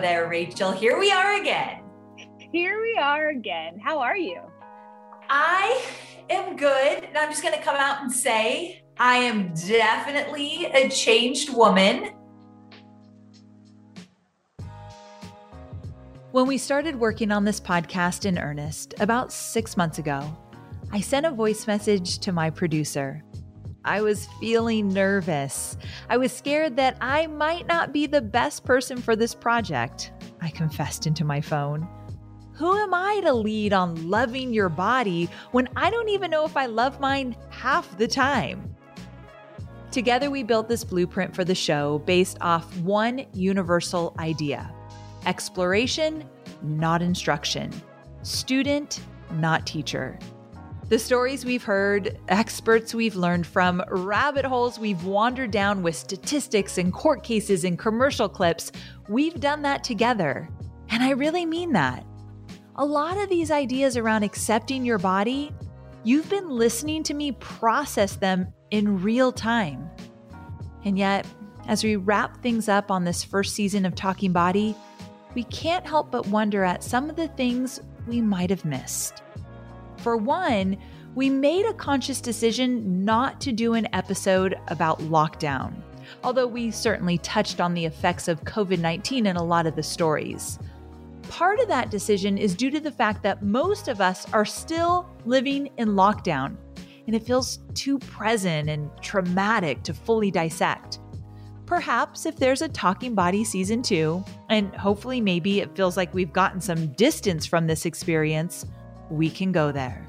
[0.00, 0.72] there, Rachel.
[0.72, 1.82] Here we are again.
[2.52, 3.78] Here we are again.
[3.78, 4.40] How are you?
[5.28, 5.80] I
[6.28, 7.04] am good.
[7.04, 12.10] And I'm just going to come out and say I am definitely a changed woman.
[16.32, 20.22] When we started working on this podcast in earnest about six months ago,
[20.92, 23.24] I sent a voice message to my producer.
[23.84, 25.76] I was feeling nervous.
[26.08, 30.12] I was scared that I might not be the best person for this project.
[30.40, 31.88] I confessed into my phone.
[32.54, 36.56] Who am I to lead on loving your body when I don't even know if
[36.58, 38.74] I love mine half the time?
[39.90, 44.72] Together, we built this blueprint for the show based off one universal idea
[45.26, 46.28] exploration,
[46.62, 47.70] not instruction,
[48.22, 49.00] student,
[49.32, 50.18] not teacher.
[50.90, 56.78] The stories we've heard, experts we've learned from, rabbit holes we've wandered down with statistics
[56.78, 58.72] and court cases and commercial clips,
[59.08, 60.48] we've done that together.
[60.88, 62.04] And I really mean that.
[62.74, 65.52] A lot of these ideas around accepting your body,
[66.02, 69.88] you've been listening to me process them in real time.
[70.84, 71.24] And yet,
[71.68, 74.74] as we wrap things up on this first season of Talking Body,
[75.36, 79.22] we can't help but wonder at some of the things we might have missed.
[80.02, 80.78] For one,
[81.14, 85.74] we made a conscious decision not to do an episode about lockdown,
[86.24, 89.82] although we certainly touched on the effects of COVID 19 in a lot of the
[89.82, 90.58] stories.
[91.28, 95.06] Part of that decision is due to the fact that most of us are still
[95.26, 96.56] living in lockdown,
[97.06, 100.98] and it feels too present and traumatic to fully dissect.
[101.66, 106.32] Perhaps if there's a Talking Body season two, and hopefully maybe it feels like we've
[106.32, 108.64] gotten some distance from this experience,
[109.10, 110.06] we can go there.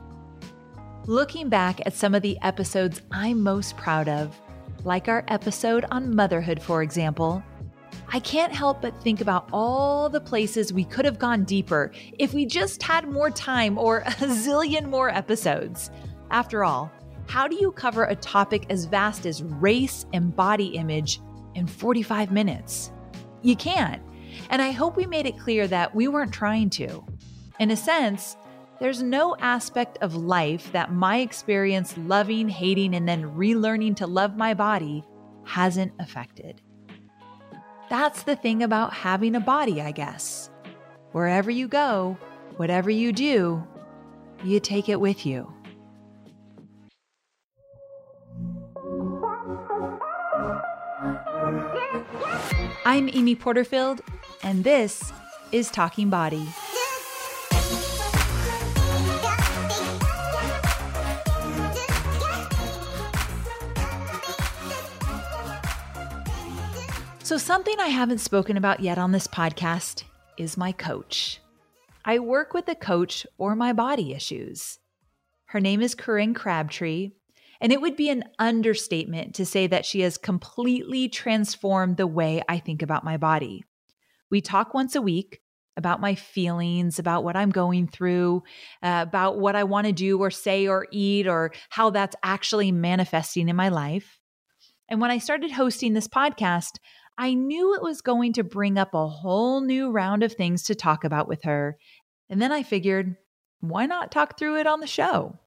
[1.05, 4.39] Looking back at some of the episodes I'm most proud of,
[4.83, 7.43] like our episode on motherhood, for example,
[8.13, 12.33] I can't help but think about all the places we could have gone deeper if
[12.33, 15.89] we just had more time or a zillion more episodes.
[16.29, 16.91] After all,
[17.27, 21.21] how do you cover a topic as vast as race and body image
[21.55, 22.91] in 45 minutes?
[23.41, 24.01] You can't.
[24.49, 27.03] And I hope we made it clear that we weren't trying to.
[27.59, 28.35] In a sense,
[28.81, 34.35] there's no aspect of life that my experience loving, hating, and then relearning to love
[34.35, 35.03] my body
[35.43, 36.63] hasn't affected.
[37.91, 40.49] That's the thing about having a body, I guess.
[41.11, 42.17] Wherever you go,
[42.57, 43.63] whatever you do,
[44.43, 45.53] you take it with you.
[52.83, 54.01] I'm Amy Porterfield,
[54.41, 55.13] and this
[55.51, 56.47] is Talking Body.
[67.31, 70.03] So, something I haven't spoken about yet on this podcast
[70.37, 71.39] is my coach.
[72.03, 74.79] I work with a coach or my body issues.
[75.45, 77.11] Her name is Corinne Crabtree,
[77.61, 82.43] and it would be an understatement to say that she has completely transformed the way
[82.49, 83.63] I think about my body.
[84.29, 85.39] We talk once a week
[85.77, 88.43] about my feelings, about what I'm going through,
[88.83, 92.73] uh, about what I want to do or say or eat, or how that's actually
[92.73, 94.19] manifesting in my life.
[94.89, 96.71] And when I started hosting this podcast,
[97.17, 100.75] I knew it was going to bring up a whole new round of things to
[100.75, 101.77] talk about with her.
[102.29, 103.15] And then I figured,
[103.59, 105.37] why not talk through it on the show?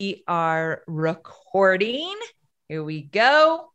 [0.00, 2.14] We are recording.
[2.68, 3.70] Here we go.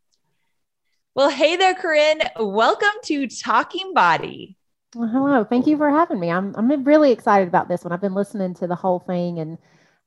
[1.16, 2.22] Well, hey there, Corinne.
[2.38, 4.58] Welcome to Talking Body.
[4.96, 5.44] Well, hello.
[5.44, 6.32] Thank you for having me.
[6.32, 7.92] I'm, I'm really excited about this one.
[7.92, 9.58] I've been listening to the whole thing and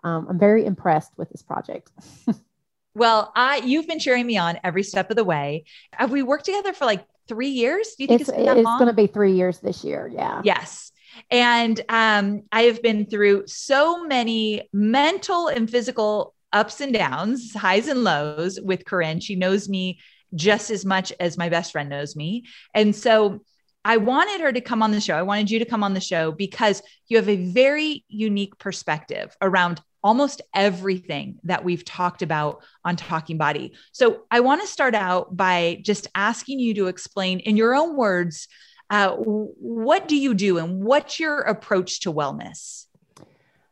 [0.04, 1.90] um, I'm very impressed with this project.
[2.94, 5.64] Well, I you've been cheering me on every step of the way.
[5.92, 7.94] Have we worked together for like three years?
[7.96, 10.10] Do you think it's, it's, it's going to be three years this year?
[10.12, 10.42] Yeah.
[10.44, 10.92] Yes.
[11.30, 17.88] And um, I have been through so many mental and physical ups and downs, highs
[17.88, 19.20] and lows with Corinne.
[19.20, 20.00] She knows me
[20.34, 22.44] just as much as my best friend knows me.
[22.74, 23.42] And so
[23.84, 25.16] I wanted her to come on the show.
[25.16, 29.36] I wanted you to come on the show because you have a very unique perspective
[29.40, 33.72] around almost everything that we've talked about on Talking Body.
[33.92, 37.96] So I want to start out by just asking you to explain in your own
[37.96, 38.48] words
[38.90, 42.86] uh, what do you do and what's your approach to wellness?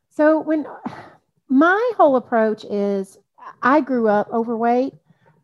[0.09, 0.67] So when
[1.49, 3.19] my whole approach is
[3.63, 4.95] I grew up overweight.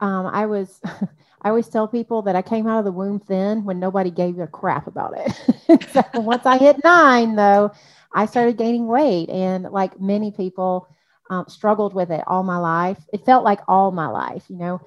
[0.01, 0.81] Um, I was
[1.43, 4.39] I always tell people that I came out of the womb thin when nobody gave
[4.39, 6.05] a crap about it.
[6.15, 7.71] once I hit nine, though,
[8.15, 10.89] I started gaining weight, and like many people,
[11.31, 12.99] um, struggled with it all my life.
[13.13, 14.81] It felt like all my life, you know.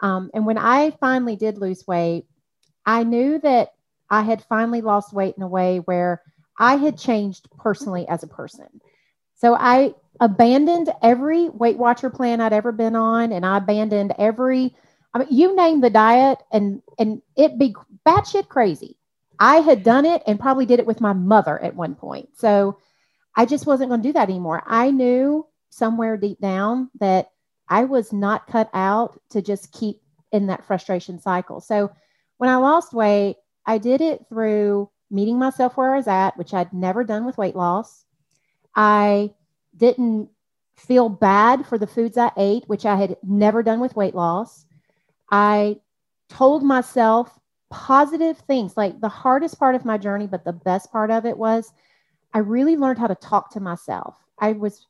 [0.00, 2.26] Um, and when I finally did lose weight,
[2.84, 3.74] I knew that
[4.10, 6.22] I had finally lost weight in a way where
[6.58, 8.68] I had changed personally as a person.
[9.36, 14.76] So I abandoned every Weight Watcher plan I'd ever been on, and I abandoned every,
[15.12, 17.74] I mean, you name the diet, and and it be
[18.06, 18.96] batshit crazy.
[19.38, 22.28] I had done it and probably did it with my mother at one point.
[22.36, 22.78] So
[23.36, 24.62] I just wasn't going to do that anymore.
[24.66, 27.30] I knew somewhere deep down that
[27.68, 30.00] I was not cut out to just keep
[30.32, 31.60] in that frustration cycle.
[31.60, 31.90] So
[32.38, 33.36] when I lost weight,
[33.66, 37.38] I did it through meeting myself where I was at, which I'd never done with
[37.38, 38.04] weight loss.
[38.74, 39.32] I
[39.76, 40.28] didn't
[40.76, 44.64] feel bad for the foods I ate, which I had never done with weight loss.
[45.30, 45.80] I
[46.28, 47.38] told myself
[47.74, 48.76] positive things.
[48.76, 51.72] Like the hardest part of my journey, but the best part of it was
[52.32, 54.16] I really learned how to talk to myself.
[54.38, 54.86] I was,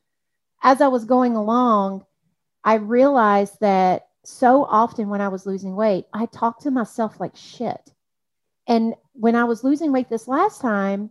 [0.62, 2.04] as I was going along,
[2.62, 7.34] I realized that so often when I was losing weight, I talked to myself like
[7.34, 7.90] shit.
[8.66, 11.10] And when I was losing weight this last time,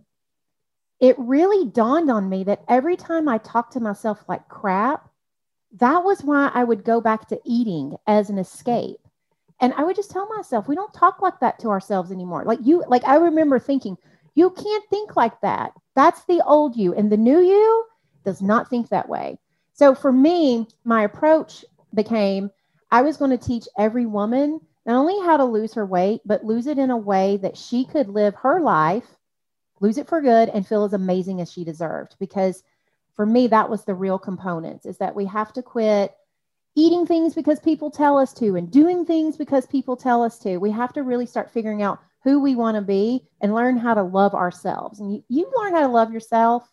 [0.99, 5.09] it really dawned on me that every time I talked to myself like crap,
[5.79, 9.02] that was why I would go back to eating as an escape.
[9.63, 12.43] And I would just tell myself, we don't talk like that to ourselves anymore.
[12.43, 13.97] Like you, like I remember thinking,
[14.35, 15.71] you can't think like that.
[15.95, 16.93] That's the old you.
[16.93, 17.85] And the new you
[18.25, 19.39] does not think that way.
[19.71, 21.63] So for me, my approach
[21.93, 22.51] became
[22.91, 26.43] I was going to teach every woman not only how to lose her weight, but
[26.43, 29.07] lose it in a way that she could live her life,
[29.79, 32.17] lose it for good, and feel as amazing as she deserved.
[32.19, 32.63] Because
[33.15, 36.13] for me, that was the real components is that we have to quit
[36.75, 40.57] eating things because people tell us to and doing things because people tell us to.
[40.57, 43.93] We have to really start figuring out who we want to be and learn how
[43.93, 44.99] to love ourselves.
[44.99, 46.67] And you, you learn how to love yourself,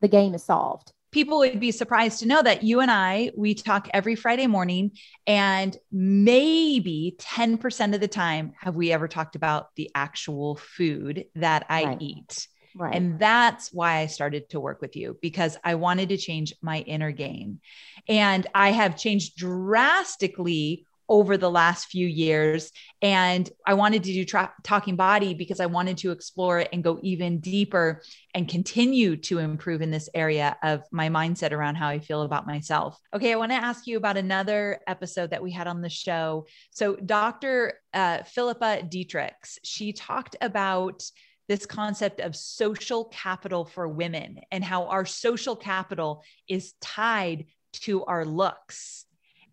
[0.00, 0.92] the game is solved.
[1.10, 4.92] People would be surprised to know that you and I, we talk every Friday morning,
[5.26, 11.66] and maybe 10% of the time have we ever talked about the actual food that
[11.68, 11.96] I right.
[12.00, 12.46] eat.
[12.76, 12.94] Right.
[12.94, 16.80] And that's why I started to work with you because I wanted to change my
[16.80, 17.60] inner game.
[18.08, 22.70] And I have changed drastically over the last few years.
[23.02, 26.84] And I wanted to do tra- Talking Body because I wanted to explore it and
[26.84, 28.02] go even deeper
[28.32, 32.46] and continue to improve in this area of my mindset around how I feel about
[32.46, 32.96] myself.
[33.12, 36.46] Okay, I want to ask you about another episode that we had on the show.
[36.70, 37.74] So, Dr.
[37.92, 41.02] Uh, Phillippa Diedrichs, she talked about
[41.50, 48.04] this concept of social capital for women and how our social capital is tied to
[48.04, 49.04] our looks.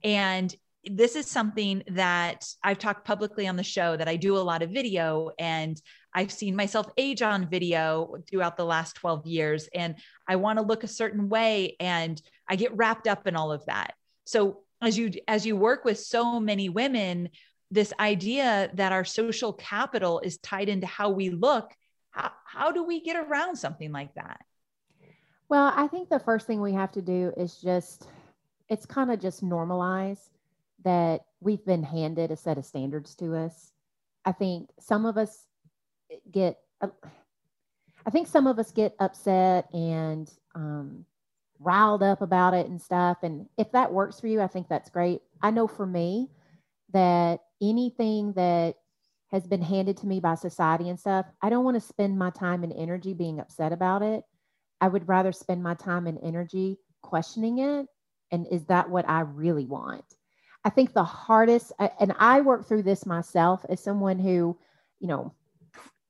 [0.03, 0.55] And
[0.85, 4.61] this is something that I've talked publicly on the show that I do a lot
[4.61, 5.81] of video and
[6.13, 9.95] I've seen myself age on video throughout the last 12 years and
[10.27, 13.65] I want to look a certain way and I get wrapped up in all of
[13.65, 13.95] that.
[14.23, 17.29] So as you as you work with so many women
[17.71, 21.73] this idea that our social capital is tied into how we look
[22.17, 24.43] how, how do we get around something like that?
[25.49, 28.07] Well, I think the first thing we have to do is just,
[28.69, 30.29] it's kind of just normalize
[30.83, 33.71] that we've been handed a set of standards to us.
[34.25, 35.45] I think some of us
[36.31, 41.05] get, I think some of us get upset and um,
[41.59, 43.19] riled up about it and stuff.
[43.23, 45.21] And if that works for you, I think that's great.
[45.41, 46.29] I know for me
[46.93, 48.75] that anything that
[49.31, 52.29] has been handed to me by society and stuff, I don't want to spend my
[52.29, 54.23] time and energy being upset about it.
[54.79, 57.87] I would rather spend my time and energy questioning it.
[58.31, 60.03] And is that what I really want?
[60.63, 64.57] I think the hardest, and I work through this myself as someone who,
[64.99, 65.33] you know,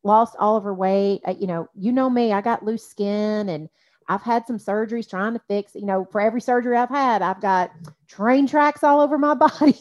[0.03, 1.21] lost all of her weight.
[1.27, 3.69] Uh, you know, you know me, I got loose skin and
[4.07, 7.41] I've had some surgeries trying to fix, you know, for every surgery I've had, I've
[7.41, 7.71] got
[8.07, 9.75] train tracks all over my body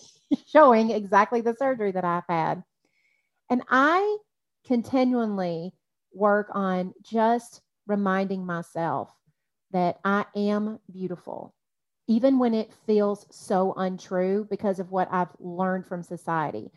[0.46, 2.62] showing exactly the surgery that I've had.
[3.50, 4.18] And I
[4.66, 5.72] continually
[6.12, 9.10] work on just reminding myself
[9.70, 11.54] that I am beautiful,
[12.08, 16.70] even when it feels so untrue because of what I've learned from society.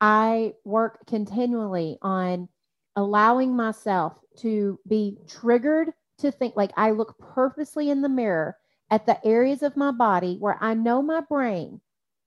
[0.00, 2.48] I work continually on
[2.96, 8.56] allowing myself to be triggered to think like I look purposely in the mirror
[8.90, 11.80] at the areas of my body where I know my brain,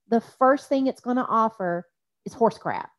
[0.08, 1.86] the first thing it's going to offer
[2.24, 2.90] is horse crap.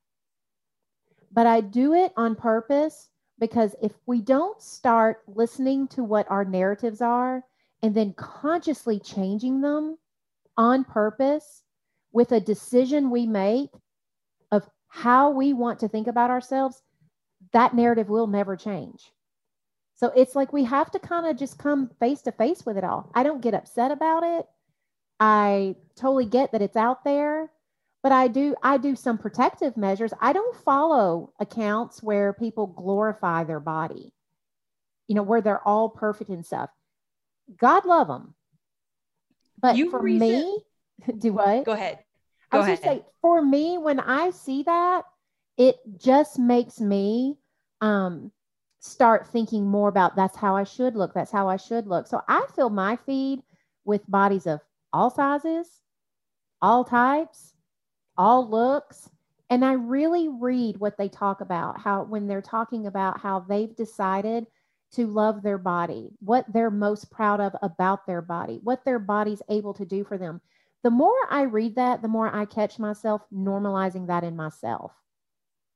[1.35, 6.45] But I do it on purpose because if we don't start listening to what our
[6.45, 7.43] narratives are
[7.83, 9.97] and then consciously changing them
[10.55, 11.63] on purpose
[12.13, 13.69] with a decision we make
[14.51, 16.81] of how we want to think about ourselves,
[17.51, 19.11] that narrative will never change.
[19.95, 22.85] So it's like we have to kind of just come face to face with it
[22.85, 23.11] all.
[23.13, 24.47] I don't get upset about it.
[25.19, 27.51] I totally get that it's out there,
[28.05, 30.13] but I do I do some protective measures.
[30.21, 34.13] I don't follow accounts where people glorify their body.
[35.07, 36.69] You know, where they're all perfect and stuff.
[37.57, 38.35] God love them.
[39.59, 40.59] But You for recent- me,
[41.17, 41.65] do what?
[41.65, 41.97] Go ahead.
[42.51, 42.83] I Go was ahead.
[42.83, 45.05] gonna say, for me, when I see that,
[45.57, 47.39] it just makes me
[47.81, 48.31] um,
[48.81, 51.15] start thinking more about that's how I should look.
[51.15, 52.05] That's how I should look.
[52.05, 53.41] So I fill my feed
[53.83, 54.59] with bodies of
[54.93, 55.81] all sizes,
[56.61, 57.54] all types,
[58.17, 59.09] all looks.
[59.49, 63.75] And I really read what they talk about, how when they're talking about how they've
[63.75, 64.47] decided
[64.93, 69.41] to love their body, what they're most proud of about their body, what their body's
[69.49, 70.41] able to do for them
[70.85, 74.91] the more I read that, the more I catch myself normalizing that in myself.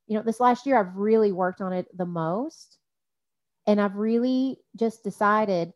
[0.05, 2.77] You know, this last year I've really worked on it the most.
[3.65, 5.74] And I've really just decided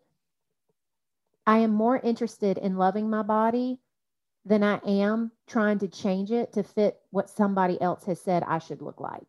[1.48, 3.80] I am more interested in loving my body
[4.46, 8.58] than I am trying to change it to fit what somebody else has said I
[8.60, 9.24] should look like.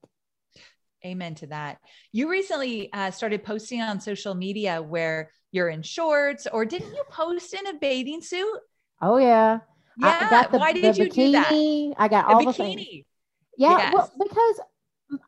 [1.04, 1.78] Amen to that.
[2.12, 7.04] You recently uh, started posting on social media where you're in shorts, or didn't you
[7.10, 8.58] post in a bathing suit?
[9.02, 9.58] Oh, yeah.
[9.98, 10.18] Yeah.
[10.22, 11.48] I got the, Why did the you do that?
[11.52, 11.94] bikini.
[11.98, 12.80] I got A all the things.
[12.80, 13.04] bikini.
[13.58, 14.60] Yeah, well, because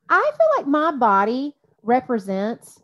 [0.09, 2.81] I feel like my body represents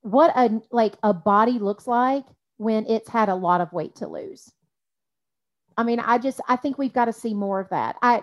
[0.00, 2.24] what a like a body looks like
[2.56, 4.50] when it's had a lot of weight to lose.
[5.76, 7.96] I mean, I just I think we've got to see more of that.
[8.02, 8.22] I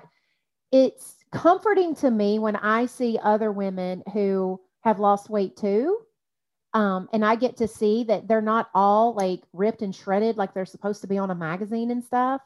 [0.71, 5.99] it's comforting to me when I see other women who have lost weight too.
[6.73, 10.53] Um, and I get to see that they're not all like ripped and shredded like
[10.53, 12.41] they're supposed to be on a magazine and stuff.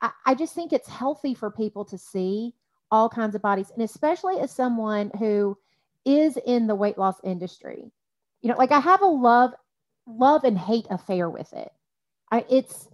[0.00, 2.54] I, I just think it's healthy for people to see
[2.90, 5.56] all kinds of bodies, and especially as someone who
[6.04, 7.92] is in the weight loss industry.
[8.40, 9.52] You know, like I have a love,
[10.06, 11.70] love and hate affair with it.
[12.32, 12.88] I, it's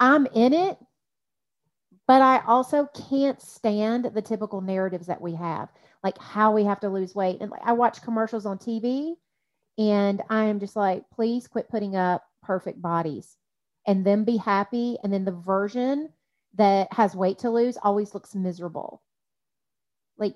[0.00, 0.78] I'm in it,
[2.08, 5.68] but I also can't stand the typical narratives that we have,
[6.02, 7.38] like how we have to lose weight.
[7.40, 9.14] And like I watch commercials on TV,
[9.78, 13.36] and I am just like, please quit putting up perfect bodies,
[13.86, 14.96] and then be happy.
[15.04, 16.08] And then the version
[16.54, 19.02] that has weight to lose always looks miserable.
[20.18, 20.34] Like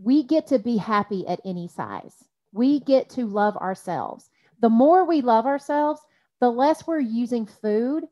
[0.00, 2.24] we get to be happy at any size.
[2.52, 4.30] We get to love ourselves.
[4.60, 6.00] The more we love ourselves,
[6.40, 8.04] the less we're using food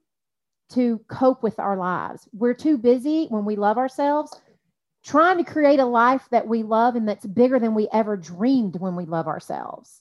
[0.75, 2.29] to cope with our lives.
[2.33, 4.41] We're too busy when we love ourselves
[5.05, 8.81] trying to create a life that we love and that's bigger than we ever dreamed
[8.81, 10.01] when we love ourselves.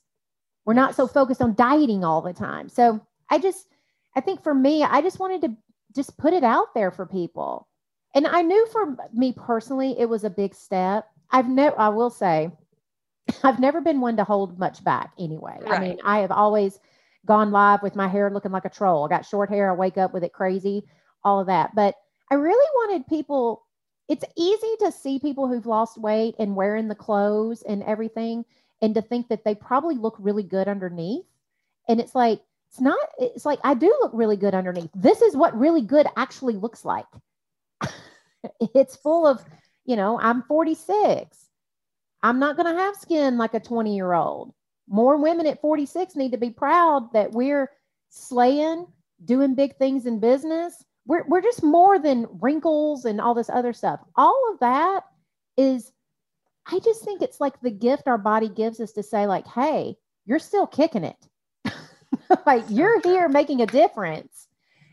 [0.66, 2.70] We're not so focused on dieting all the time.
[2.70, 3.68] So I just,
[4.16, 5.58] I think for me, I just wanted to
[5.94, 7.68] just put it out there for people.
[8.16, 11.08] And I knew for me personally, it was a big step.
[11.32, 12.52] I've never, I will say,
[13.44, 15.60] I've never been one to hold much back anyway.
[15.68, 16.80] I mean, I have always
[17.26, 19.06] gone live with my hair looking like a troll.
[19.06, 20.84] I got short hair, I wake up with it crazy,
[21.24, 21.72] all of that.
[21.76, 21.96] But
[22.30, 23.64] I really wanted people,
[24.08, 28.46] it's easy to see people who've lost weight and wearing the clothes and everything
[28.82, 31.26] and to think that they probably look really good underneath.
[31.88, 34.90] And it's like, it's not, it's like, I do look really good underneath.
[34.96, 37.06] This is what really good actually looks like.
[38.60, 39.44] it's full of,
[39.86, 41.38] you know, I'm 46.
[42.24, 44.54] I'm not going to have skin like a 20 year old.
[44.88, 47.72] More women at 46 need to be proud that we're
[48.10, 48.86] slaying,
[49.24, 50.84] doing big things in business.
[51.06, 54.00] We're, we're just more than wrinkles and all this other stuff.
[54.16, 55.04] All of that
[55.58, 55.92] is,
[56.66, 59.96] I just think it's like the gift our body gives us to say, like, hey,
[60.26, 61.28] you're still kicking it.
[62.46, 64.48] like you're here making a difference.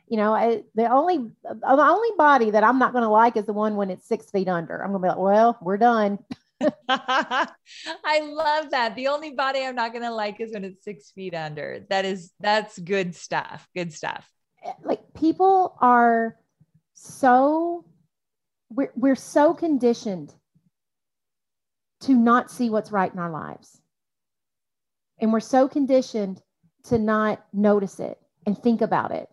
[0.08, 3.46] You know, I, the only the only body that I'm not going to like is
[3.46, 4.82] the one when it's six feet under.
[4.82, 6.18] I'm going to be like, well, we're done.
[6.88, 8.94] I love that.
[8.96, 11.86] The only body I'm not going to like is when it's six feet under.
[11.88, 13.66] That is, that's good stuff.
[13.74, 14.28] Good stuff.
[14.64, 16.36] Eh, like people are
[17.02, 17.84] so
[18.68, 20.34] we're, we're so conditioned
[22.00, 23.80] to not see what's right in our lives
[25.18, 26.40] and we're so conditioned
[26.84, 29.28] to not notice it and think about it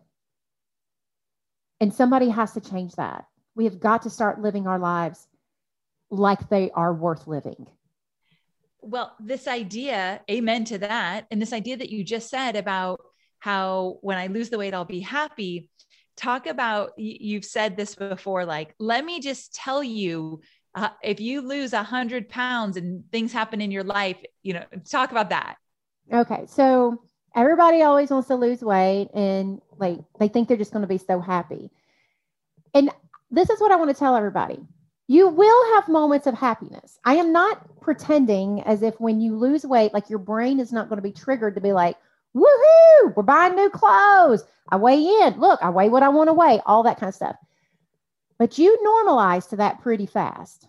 [1.80, 5.27] and somebody has to change that we have got to start living our lives
[6.10, 7.66] like they are worth living
[8.80, 11.26] Well, this idea, amen to that.
[11.30, 13.00] And this idea that you just said about
[13.38, 15.70] how when I lose the weight, I'll be happy.
[16.16, 20.40] Talk about, you've said this before, like, let me just tell you,
[20.74, 24.64] uh, if you lose a hundred pounds and things happen in your life, you know,
[24.88, 25.56] talk about that.
[26.12, 27.02] Okay, so
[27.34, 30.98] everybody always wants to lose weight and like they think they're just going to be
[30.98, 31.70] so happy.
[32.74, 32.90] And
[33.30, 34.58] this is what I want to tell everybody.
[35.08, 36.98] You will have moments of happiness.
[37.04, 40.88] I am not pretending as if when you lose weight, like your brain is not
[40.88, 41.96] going to be triggered to be like,
[42.36, 44.44] woohoo, we're buying new clothes.
[44.68, 45.40] I weigh in.
[45.40, 47.36] Look, I weigh what I want to weigh, all that kind of stuff.
[48.38, 50.68] but you normalize to that pretty fast.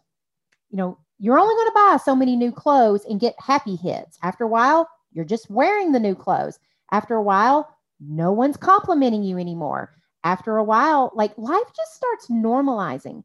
[0.71, 4.17] You know, you're only going to buy so many new clothes and get happy hits.
[4.23, 6.59] After a while, you're just wearing the new clothes.
[6.91, 9.93] After a while, no one's complimenting you anymore.
[10.23, 13.23] After a while, like life just starts normalizing.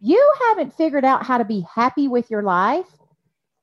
[0.00, 2.86] You haven't figured out how to be happy with your life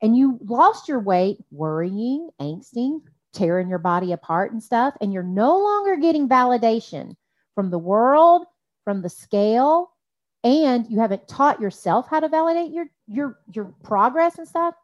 [0.02, 3.02] and you lost your weight worrying, angsting,
[3.34, 7.16] tearing your body apart and stuff, and you're no longer getting validation
[7.56, 8.46] from the world,
[8.84, 9.92] from the scale,
[10.44, 14.76] and you haven't taught yourself how to validate your your your progress and stuff,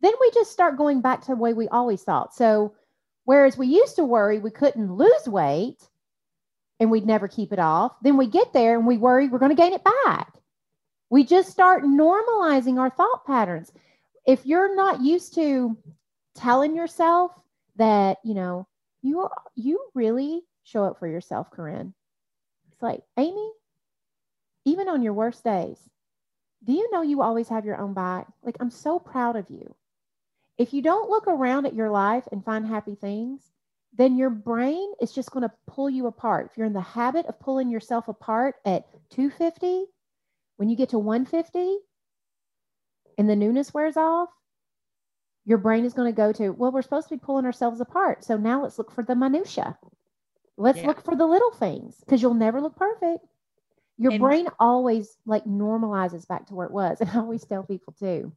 [0.00, 2.34] then we just start going back to the way we always thought.
[2.34, 2.74] So
[3.24, 5.88] whereas we used to worry we couldn't lose weight
[6.80, 9.54] and we'd never keep it off, then we get there and we worry we're going
[9.54, 10.35] to gain it back.
[11.10, 13.72] We just start normalizing our thought patterns.
[14.26, 15.76] If you're not used to
[16.34, 17.32] telling yourself
[17.76, 18.66] that, you know,
[19.02, 21.94] you you really show up for yourself, Corinne.
[22.72, 23.50] It's like, Amy,
[24.64, 25.78] even on your worst days,
[26.64, 28.26] do you know you always have your own back?
[28.42, 29.74] Like, I'm so proud of you.
[30.58, 33.52] If you don't look around at your life and find happy things,
[33.96, 36.48] then your brain is just going to pull you apart.
[36.50, 39.84] If you're in the habit of pulling yourself apart at 250,
[40.56, 41.78] when you get to 150
[43.18, 44.28] and the newness wears off,
[45.44, 48.24] your brain is going to go to, well, we're supposed to be pulling ourselves apart.
[48.24, 49.78] So now let's look for the minutia.
[50.56, 50.88] Let's yeah.
[50.88, 53.24] look for the little things because you'll never look perfect.
[53.98, 57.00] Your and, brain always like normalizes back to where it was.
[57.00, 58.32] And I always tell people too,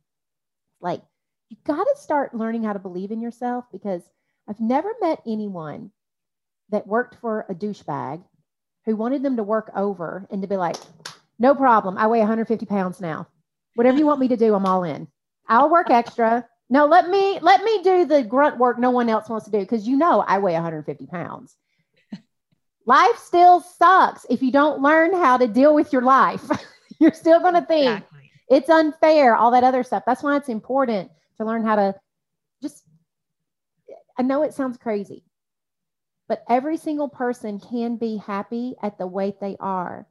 [0.81, 1.01] like,
[1.49, 4.03] you got to start learning how to believe in yourself because
[4.47, 5.91] I've never met anyone
[6.69, 8.23] that worked for a douchebag
[8.85, 10.75] who wanted them to work over and to be like,
[11.39, 11.97] no problem.
[11.97, 13.27] I weigh 150 pounds now.
[13.75, 15.07] Whatever you want me to do, I'm all in.
[15.47, 16.45] I'll work extra.
[16.69, 19.59] No, let me let me do the grunt work no one else wants to do
[19.59, 21.55] because you know I weigh 150 pounds.
[22.85, 26.43] life still sucks if you don't learn how to deal with your life.
[26.99, 28.31] You're still going to think exactly.
[28.49, 30.03] it's unfair, all that other stuff.
[30.05, 31.95] That's why it's important to learn how to
[32.61, 32.83] just.
[34.17, 35.23] I know it sounds crazy,
[36.27, 40.05] but every single person can be happy at the weight they are.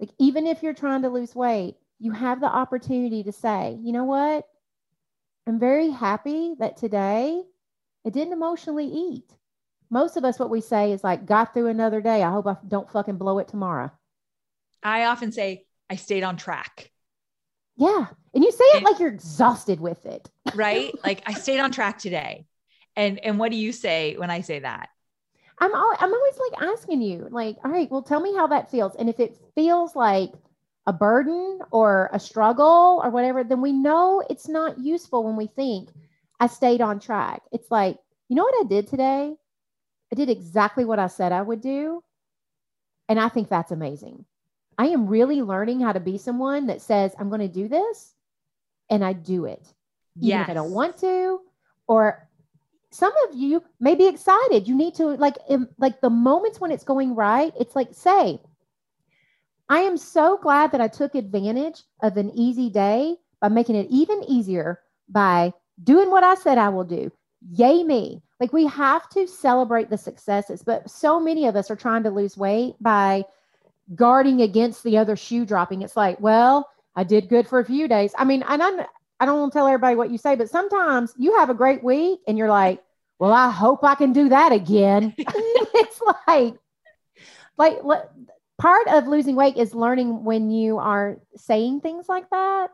[0.00, 3.92] Like, even if you're trying to lose weight, you have the opportunity to say, you
[3.92, 4.46] know what?
[5.46, 7.42] I'm very happy that today
[8.06, 9.34] I didn't emotionally eat.
[9.90, 12.22] Most of us, what we say is like, got through another day.
[12.22, 13.90] I hope I don't fucking blow it tomorrow.
[14.82, 16.92] I often say, I stayed on track.
[17.76, 18.06] Yeah.
[18.34, 20.28] And you say it and, like you're exhausted with it.
[20.54, 20.92] right?
[21.02, 22.46] Like I stayed on track today.
[22.96, 24.90] And and what do you say when I say that?
[25.60, 28.70] I'm al- I'm always like asking you, like, all right, well, tell me how that
[28.70, 28.94] feels.
[28.96, 30.32] And if it feels like
[30.86, 35.46] a burden or a struggle or whatever, then we know it's not useful when we
[35.46, 35.90] think
[36.40, 37.42] I stayed on track.
[37.52, 39.34] It's like, you know what I did today?
[40.12, 42.02] I did exactly what I said I would do.
[43.08, 44.24] And I think that's amazing.
[44.78, 48.14] I am really learning how to be someone that says, I'm going to do this
[48.88, 49.62] and I do it.
[50.16, 50.44] Even yes.
[50.44, 51.40] if I don't want to,
[51.86, 52.27] or
[52.90, 54.66] some of you may be excited.
[54.66, 55.36] You need to like
[55.78, 57.52] like the moments when it's going right.
[57.58, 58.40] It's like say,
[59.68, 63.88] I am so glad that I took advantage of an easy day by making it
[63.90, 65.52] even easier by
[65.84, 67.12] doing what I said I will do.
[67.52, 68.22] Yay me!
[68.40, 72.10] Like we have to celebrate the successes, but so many of us are trying to
[72.10, 73.24] lose weight by
[73.94, 75.82] guarding against the other shoe dropping.
[75.82, 78.12] It's like, well, I did good for a few days.
[78.18, 78.80] I mean, and I'm
[79.20, 81.82] I don't want to tell everybody what you say, but sometimes you have a great
[81.82, 82.82] week and you're like,
[83.18, 85.14] well, I hope I can do that again.
[85.18, 86.54] it's like,
[87.56, 87.78] like,
[88.58, 92.70] part of losing weight is learning when you are saying things like that.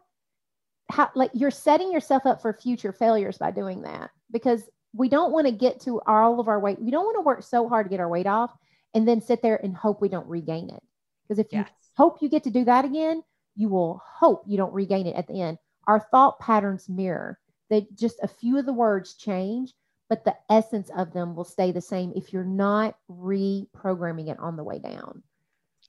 [0.90, 5.32] How, like you're setting yourself up for future failures by doing that because we don't
[5.32, 6.78] want to get to all of our weight.
[6.78, 8.54] We don't want to work so hard to get our weight off
[8.92, 10.82] and then sit there and hope we don't regain it.
[11.22, 11.66] Because if yes.
[11.66, 13.22] you hope you get to do that again,
[13.56, 17.38] you will hope you don't regain it at the end our thought patterns mirror.
[17.70, 19.72] They just a few of the words change,
[20.08, 24.56] but the essence of them will stay the same if you're not reprogramming it on
[24.56, 25.22] the way down.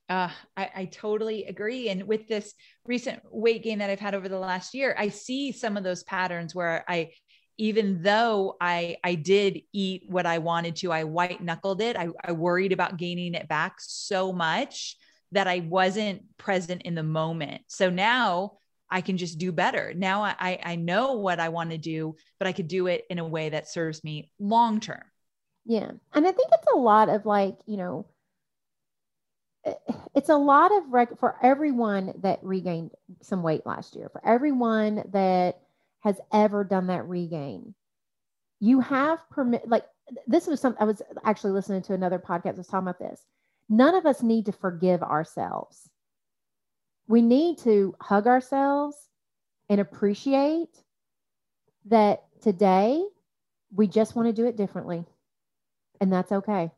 [0.07, 1.89] Uh, I, I totally agree.
[1.89, 2.53] And with this
[2.85, 6.03] recent weight gain that I've had over the last year, I see some of those
[6.03, 7.11] patterns where I,
[7.57, 11.95] even though I I did eat what I wanted to, I white knuckled it.
[11.95, 14.97] I, I worried about gaining it back so much
[15.31, 17.63] that I wasn't present in the moment.
[17.67, 18.53] So now
[18.89, 19.93] I can just do better.
[19.95, 23.19] Now I, I know what I want to do, but I could do it in
[23.19, 25.03] a way that serves me long term.
[25.65, 25.91] Yeah.
[26.13, 28.05] And I think it's a lot of like, you know,
[29.65, 29.73] eh,
[30.13, 35.03] it's a lot of rec- for everyone that regained some weight last year, for everyone
[35.11, 35.59] that
[36.01, 37.73] has ever done that regain,
[38.59, 39.85] you have permit, like,
[40.27, 43.25] this was something I was actually listening to another podcast that was talking about this.
[43.67, 45.89] None of us need to forgive ourselves
[47.07, 48.95] we need to hug ourselves
[49.69, 50.69] and appreciate
[51.85, 53.03] that today
[53.73, 55.05] we just want to do it differently.
[56.01, 56.71] And that's okay.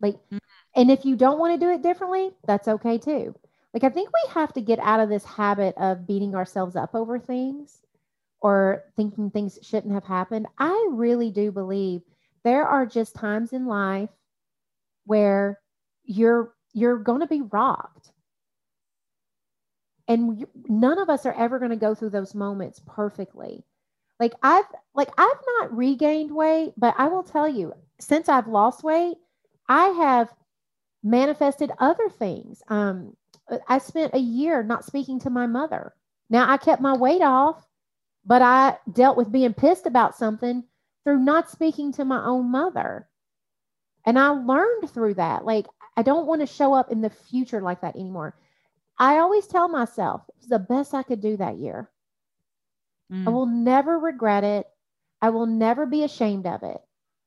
[0.00, 0.38] Like, mm-hmm.
[0.76, 3.34] and if you don't want to do it differently, that's okay too.
[3.74, 6.94] Like, I think we have to get out of this habit of beating ourselves up
[6.94, 7.82] over things
[8.40, 10.46] or thinking things shouldn't have happened.
[10.58, 12.02] I really do believe
[12.44, 14.10] there are just times in life
[15.04, 15.58] where
[16.04, 18.12] you're you're going to be rocked
[20.08, 23.62] and none of us are ever going to go through those moments perfectly.
[24.18, 28.82] Like i've like i've not regained weight but i will tell you since i've lost
[28.82, 29.16] weight
[29.68, 30.28] i have
[31.04, 32.62] manifested other things.
[32.68, 33.16] Um
[33.68, 35.94] i spent a year not speaking to my mother.
[36.30, 37.64] Now i kept my weight off
[38.24, 40.64] but i dealt with being pissed about something
[41.04, 43.08] through not speaking to my own mother.
[44.04, 45.44] And i learned through that.
[45.44, 45.66] Like
[45.96, 48.34] i don't want to show up in the future like that anymore
[48.98, 51.90] I always tell myself it was the best I could do that year.
[53.12, 53.26] Mm.
[53.26, 54.66] I will never regret it.
[55.22, 56.80] I will never be ashamed of it.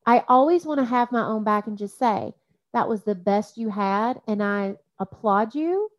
[0.05, 2.33] I always want to have my own back and just say,
[2.73, 4.21] that was the best you had.
[4.27, 5.89] And I applaud you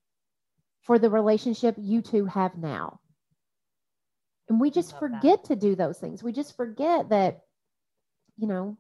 [0.83, 3.01] for the relationship you two have now.
[4.49, 5.49] And we just forget that.
[5.49, 6.23] to do those things.
[6.23, 7.43] We just forget that,
[8.37, 8.77] you know,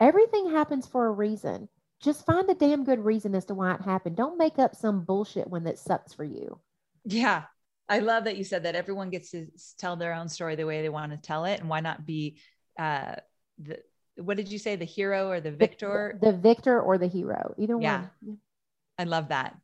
[0.00, 1.68] everything happens for a reason
[2.04, 4.16] just find a damn good reason as to why it happened.
[4.16, 6.60] Don't make up some bullshit one that sucks for you.
[7.04, 7.44] Yeah.
[7.88, 9.46] I love that you said that everyone gets to
[9.78, 11.60] tell their own story the way they want to tell it.
[11.60, 12.38] And why not be
[12.78, 13.16] uh
[13.58, 13.78] the
[14.16, 16.18] what did you say, the hero or the victor?
[16.20, 18.06] The, the victor or the hero, either yeah.
[18.20, 18.38] one.
[18.98, 19.56] I love that.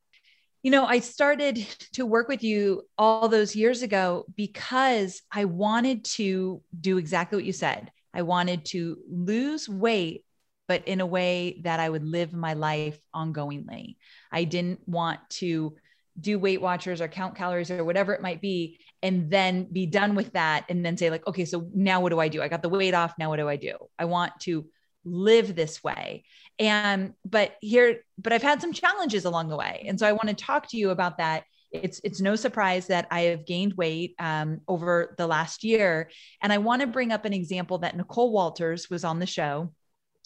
[0.63, 1.57] You know, I started
[1.95, 7.45] to work with you all those years ago because I wanted to do exactly what
[7.45, 7.91] you said.
[8.13, 10.25] I wanted to lose weight
[10.71, 13.97] but in a way that I would live my life ongoingly.
[14.31, 15.75] I didn't want to
[16.21, 20.15] do Weight Watchers or count calories or whatever it might be, and then be done
[20.15, 22.41] with that and then say, like, okay, so now what do I do?
[22.41, 23.15] I got the weight off.
[23.19, 23.73] Now what do I do?
[23.99, 24.65] I want to
[25.05, 26.23] live this way.
[26.61, 29.87] And, but here, but I've had some challenges along the way.
[29.89, 33.07] And so I want to talk to you about that it's it's no surprise that
[33.11, 36.11] I have gained weight um, over the last year,
[36.43, 39.73] and I want to bring up an example that Nicole Walters was on the show,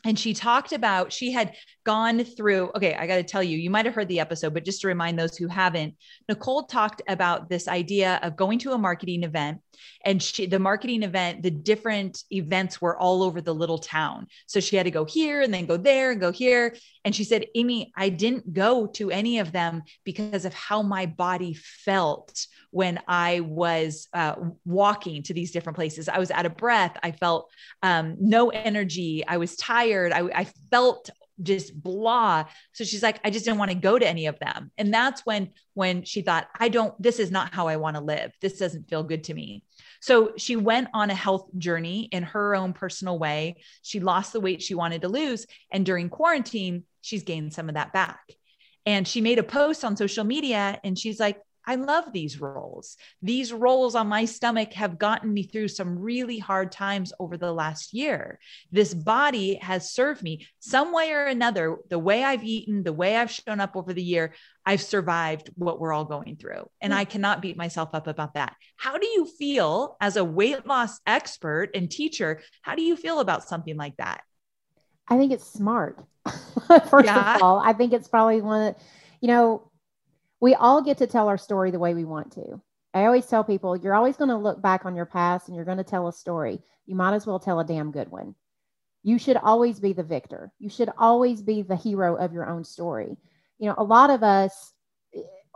[0.04, 3.70] and she talked about she had gone through okay i got to tell you you
[3.70, 5.94] might have heard the episode but just to remind those who haven't
[6.28, 9.58] nicole talked about this idea of going to a marketing event
[10.04, 14.26] and she the marketing event the different events were all over the little town.
[14.46, 16.74] So she had to go here and then go there and go here.
[17.04, 21.06] And she said amy i didn't go to any of them because of how my
[21.06, 24.34] body felt when i was uh,
[24.64, 26.08] walking to these different places.
[26.08, 26.96] I was out of breath.
[27.02, 27.50] I felt
[27.82, 29.24] um, no energy.
[29.26, 30.12] I was tired.
[30.12, 31.10] I, I felt
[31.42, 32.44] just blah.
[32.72, 34.70] So she's like i just didn't want to go to any of them.
[34.78, 38.02] And that's when when she thought i don't this is not how i want to
[38.02, 38.32] live.
[38.40, 39.64] This doesn't feel good to me.
[40.00, 43.56] So she went on a health journey in her own personal way.
[43.82, 47.74] She lost the weight she wanted to lose and during quarantine she's gained some of
[47.74, 48.20] that back.
[48.86, 52.96] And she made a post on social media and she's like I love these rolls.
[53.22, 57.52] These rolls on my stomach have gotten me through some really hard times over the
[57.52, 58.38] last year.
[58.70, 61.78] This body has served me some way or another.
[61.88, 64.34] The way I've eaten, the way I've shown up over the year,
[64.66, 66.68] I've survived what we're all going through.
[66.80, 66.98] And hmm.
[66.98, 68.54] I cannot beat myself up about that.
[68.76, 72.42] How do you feel as a weight loss expert and teacher?
[72.62, 74.22] How do you feel about something like that?
[75.08, 76.04] I think it's smart.
[76.88, 77.36] First yeah.
[77.36, 78.76] of all, I think it's probably one of,
[79.20, 79.70] you know,
[80.44, 82.60] we all get to tell our story the way we want to.
[82.92, 85.64] I always tell people you're always going to look back on your past and you're
[85.64, 86.60] going to tell a story.
[86.84, 88.34] You might as well tell a damn good one.
[89.02, 90.52] You should always be the victor.
[90.58, 93.16] You should always be the hero of your own story.
[93.58, 94.74] You know, a lot of us,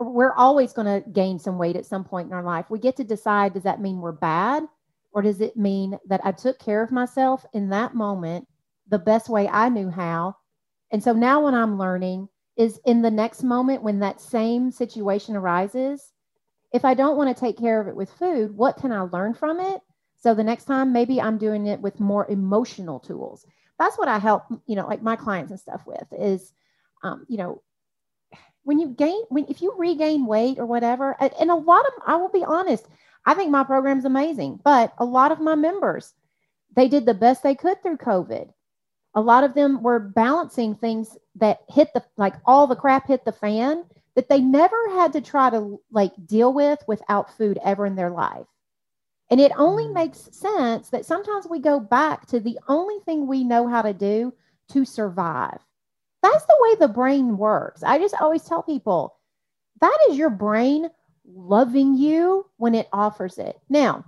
[0.00, 2.64] we're always going to gain some weight at some point in our life.
[2.70, 4.62] We get to decide does that mean we're bad
[5.12, 8.48] or does it mean that I took care of myself in that moment
[8.88, 10.36] the best way I knew how?
[10.90, 15.36] And so now when I'm learning, is in the next moment when that same situation
[15.36, 16.12] arises,
[16.72, 19.32] if I don't want to take care of it with food, what can I learn
[19.32, 19.80] from it?
[20.16, 23.46] So the next time, maybe I'm doing it with more emotional tools.
[23.78, 26.52] That's what I help, you know, like my clients and stuff with is,
[27.04, 27.62] um, you know,
[28.64, 32.16] when you gain, when if you regain weight or whatever, and a lot of, I
[32.16, 32.86] will be honest,
[33.24, 36.12] I think my program's amazing, but a lot of my members,
[36.74, 38.50] they did the best they could through COVID
[39.14, 43.24] a lot of them were balancing things that hit the like all the crap hit
[43.24, 47.86] the fan that they never had to try to like deal with without food ever
[47.86, 48.46] in their life.
[49.30, 49.94] And it only mm.
[49.94, 53.92] makes sense that sometimes we go back to the only thing we know how to
[53.92, 54.32] do
[54.70, 55.58] to survive.
[56.22, 57.82] That's the way the brain works.
[57.82, 59.14] I just always tell people
[59.80, 60.88] that is your brain
[61.24, 63.58] loving you when it offers it.
[63.68, 64.04] Now,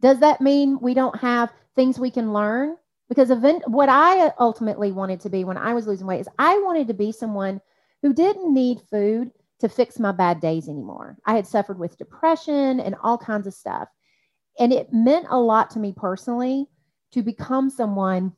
[0.00, 2.76] does that mean we don't have things we can learn?
[3.08, 6.58] Because event, what I ultimately wanted to be when I was losing weight is I
[6.58, 7.60] wanted to be someone
[8.02, 11.16] who didn't need food to fix my bad days anymore.
[11.24, 13.88] I had suffered with depression and all kinds of stuff.
[14.58, 16.66] And it meant a lot to me personally
[17.12, 18.32] to become someone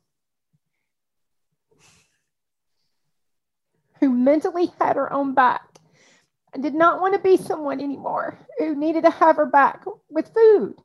[3.99, 5.79] who mentally had her own back.
[6.55, 10.33] I did not want to be someone anymore who needed to have her back with
[10.33, 10.75] food.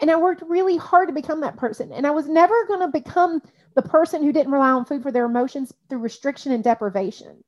[0.00, 1.92] And I worked really hard to become that person.
[1.92, 3.40] And I was never going to become
[3.74, 7.42] the person who didn't rely on food for their emotions through restriction and deprivation.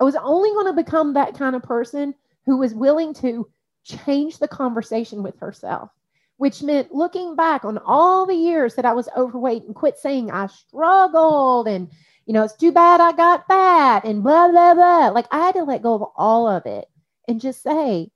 [0.00, 3.48] I was only going to become that kind of person who was willing to
[3.84, 5.90] change the conversation with herself,
[6.36, 10.30] which meant looking back on all the years that I was overweight and quit saying
[10.30, 11.88] I struggled and,
[12.26, 15.08] you know, it's too bad I got fat and blah, blah, blah.
[15.08, 16.88] Like I had to let go of all of it
[17.28, 18.10] and just say,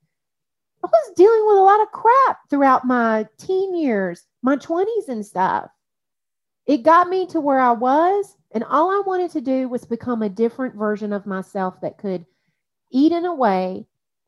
[0.87, 5.69] was dealing with a lot of crap throughout my teen years, my 20s and stuff.
[6.65, 8.35] It got me to where I was.
[8.51, 12.25] And all I wanted to do was become a different version of myself that could
[12.91, 13.85] eat in a way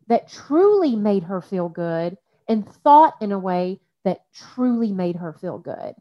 [0.08, 2.18] that truly made her feel good
[2.48, 5.94] and thought in a way that truly made her feel good.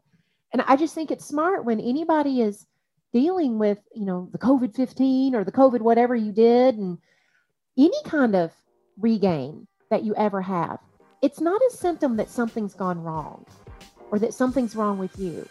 [0.51, 2.65] And I just think it's smart when anybody is
[3.13, 6.97] dealing with, you know, the COVID 15 or the COVID whatever you did and
[7.77, 8.51] any kind of
[8.97, 10.79] regain that you ever have.
[11.21, 13.45] It's not a symptom that something's gone wrong
[14.11, 15.47] or that something's wrong with you.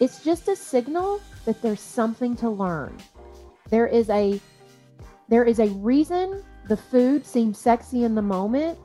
[0.00, 2.96] It's just a signal that there's something to learn.
[3.70, 4.40] There is a
[5.28, 8.78] there is a reason the food seems sexy in the moment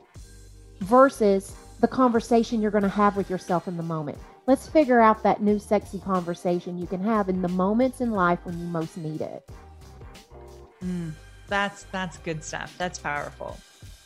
[0.80, 4.18] versus the conversation you're going to have with yourself in the moment.
[4.46, 8.40] Let's figure out that new sexy conversation you can have in the moments in life
[8.44, 9.48] when you most need it.
[10.82, 11.12] Mm,
[11.46, 12.74] that's that's good stuff.
[12.78, 13.58] That's powerful.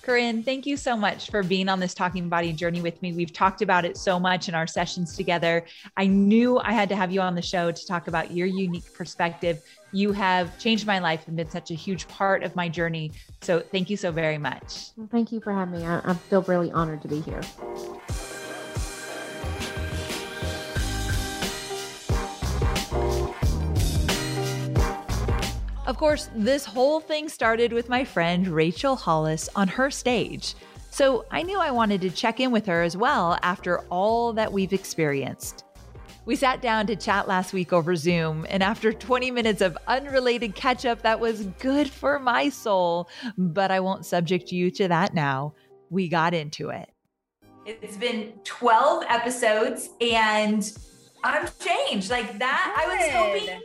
[0.04, 3.14] Corinne, thank you so much for being on this talking body journey with me.
[3.14, 5.64] We've talked about it so much in our sessions together.
[5.96, 8.92] I knew I had to have you on the show to talk about your unique
[8.92, 9.62] perspective.
[9.92, 13.12] You have changed my life and been such a huge part of my journey.
[13.40, 14.90] So thank you so very much.
[15.10, 15.86] thank you for having me.
[15.86, 17.40] I, I feel really honored to be here.
[25.86, 30.54] Of course, this whole thing started with my friend Rachel Hollis on her stage.
[30.90, 34.50] So I knew I wanted to check in with her as well after all that
[34.50, 35.64] we've experienced.
[36.24, 40.54] We sat down to chat last week over Zoom, and after 20 minutes of unrelated
[40.54, 43.10] catch up, that was good for my soul.
[43.36, 45.52] But I won't subject you to that now.
[45.90, 46.88] We got into it.
[47.66, 50.72] It's been 12 episodes, and
[51.22, 52.08] I'm changed.
[52.08, 53.60] Like that, I was hoping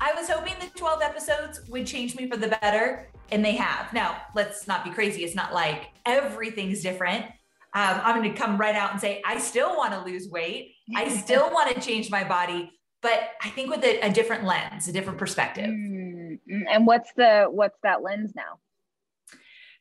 [0.00, 3.92] I was hoping the 12 episodes would change me for the better, and they have.
[3.92, 5.24] Now, let's not be crazy.
[5.24, 7.26] It's not like everything's different.
[7.72, 10.74] Um, I'm going to come right out and say, I still want to lose weight.
[10.96, 14.88] I still want to change my body, but I think with a, a different lens,
[14.88, 15.68] a different perspective.
[15.68, 16.62] Mm-hmm.
[16.68, 18.58] And what's the what's that lens now?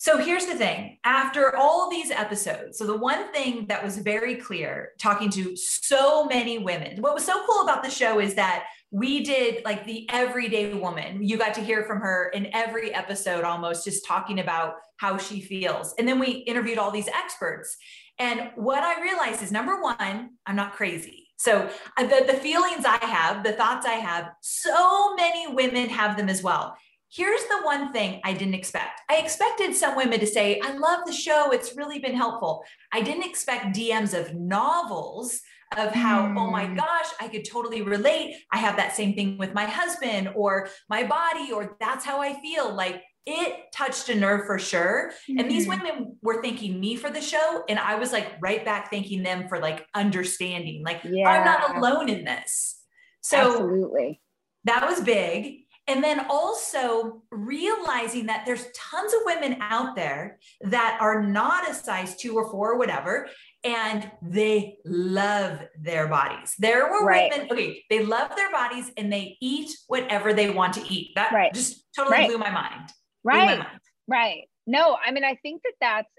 [0.02, 4.36] So here's the thing after all these episodes, so the one thing that was very
[4.36, 8.64] clear talking to so many women, what was so cool about the show is that
[8.92, 11.22] we did like the everyday woman.
[11.22, 15.42] You got to hear from her in every episode almost just talking about how she
[15.42, 15.94] feels.
[16.00, 17.76] And then we interviewed all these experts.
[18.20, 21.28] And what I realized is number one, I'm not crazy.
[21.36, 26.16] So uh, the, the feelings I have, the thoughts I have, so many women have
[26.16, 26.78] them as well.
[27.12, 29.02] Here's the one thing I didn't expect.
[29.10, 31.52] I expected some women to say, I love the show.
[31.52, 32.63] It's really been helpful.
[32.91, 35.41] I didn't expect DMs of novels
[35.78, 36.38] of how, mm.
[36.39, 36.76] oh my hmm.
[36.76, 38.36] gosh, I could totally relate.
[38.52, 42.39] I have that same thing with my husband or my body, or that's how I
[42.41, 42.74] feel.
[42.74, 45.12] Like it touched a nerve for sure.
[45.30, 45.39] Mm-hmm.
[45.39, 45.72] And these hmm.
[45.72, 47.63] women were thanking me for the show.
[47.69, 51.28] And I was like right back thanking them for like understanding, like, yeah.
[51.28, 52.80] I'm not alone in this.
[53.22, 54.22] So absolutely.
[54.65, 55.65] That was big.
[55.89, 61.73] And then also realizing that there's tons of women out there that are not a
[61.73, 63.28] size two or four or whatever,
[63.63, 66.54] and they love their bodies.
[66.60, 67.32] There were right.
[67.32, 71.15] women, okay, they love their bodies and they eat whatever they want to eat.
[71.15, 71.54] That right.
[71.54, 72.30] just totally right.
[72.30, 72.91] blew my mind.
[73.23, 73.58] Right.
[73.58, 73.80] My mind.
[74.08, 74.43] Right.
[74.67, 76.13] No, I mean, I think that that's,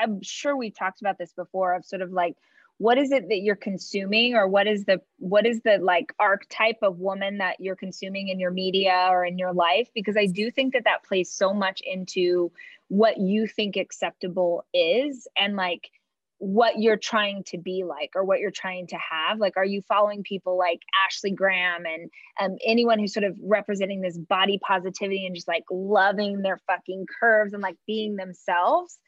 [0.00, 2.36] I'm sure we talked about this before of sort of like,
[2.80, 6.78] what is it that you're consuming or what is the what is the like archetype
[6.80, 9.90] of woman that you're consuming in your media or in your life?
[9.94, 12.50] Because i do think that that plays so much into
[12.88, 15.90] what you think acceptable is and like
[16.38, 19.38] what you're trying to be like or what you're trying to have.
[19.38, 24.00] Like are you following people like ashley graham and um, anyone who's sort of representing
[24.00, 28.98] this body positivity and just like loving their fucking curves and like being themselves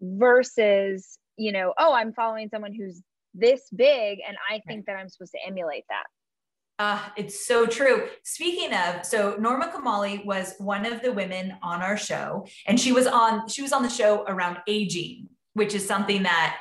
[0.00, 3.00] versus, you know, oh, I'm following someone who's
[3.34, 6.04] this big and I think that I'm supposed to emulate that.
[6.78, 8.08] Uh, it's so true.
[8.22, 12.90] Speaking of, so Norma Kamali was one of the women on our show, and she
[12.90, 16.56] was on she was on the show around aging, which is something that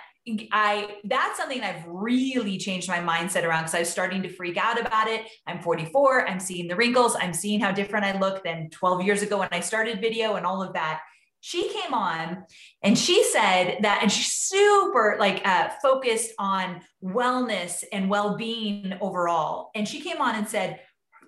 [0.51, 4.57] I that's something I've really changed my mindset around because I was starting to freak
[4.57, 5.25] out about it.
[5.47, 9.21] I'm 44, I'm seeing the wrinkles, I'm seeing how different I look than 12 years
[9.21, 11.01] ago when I started video and all of that
[11.41, 12.43] she came on
[12.83, 19.69] and she said that and she's super like uh, focused on wellness and well-being overall.
[19.75, 20.79] And she came on and said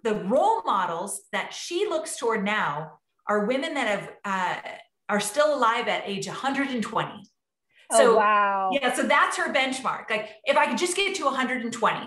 [0.04, 4.70] the role models that she looks toward now are women that have uh,
[5.10, 7.12] are still alive at age 120
[7.92, 8.70] so oh, wow.
[8.72, 10.10] yeah so that's her benchmark.
[10.10, 11.98] Like if i could just get to 120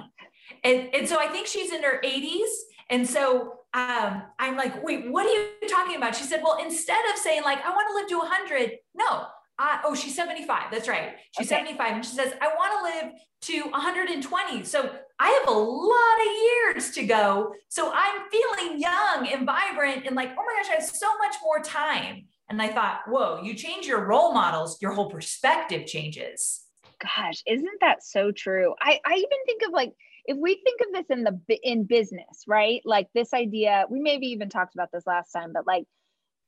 [0.64, 2.48] and, and so i think she's in her 80s
[2.90, 6.14] and so um, I'm like, wait, what are you talking about?
[6.14, 9.26] She said, well, instead of saying like, I want to live to 100, no.
[9.58, 10.70] Uh, oh, she's 75.
[10.70, 11.14] That's right.
[11.36, 11.60] She's okay.
[11.60, 11.92] 75.
[11.92, 14.64] And she says, I want to live to 120.
[14.64, 17.52] So I have a lot of years to go.
[17.68, 21.36] So I'm feeling young and vibrant and like, oh my gosh, I have so much
[21.42, 22.26] more time.
[22.48, 26.62] And I thought, whoa, you change your role models, your whole perspective changes.
[27.00, 28.74] Gosh, isn't that so true?
[28.80, 29.92] I, I even think of like,
[30.26, 32.80] if we think of this in the in business right?
[32.84, 35.84] Like this idea we maybe even talked about this last time but like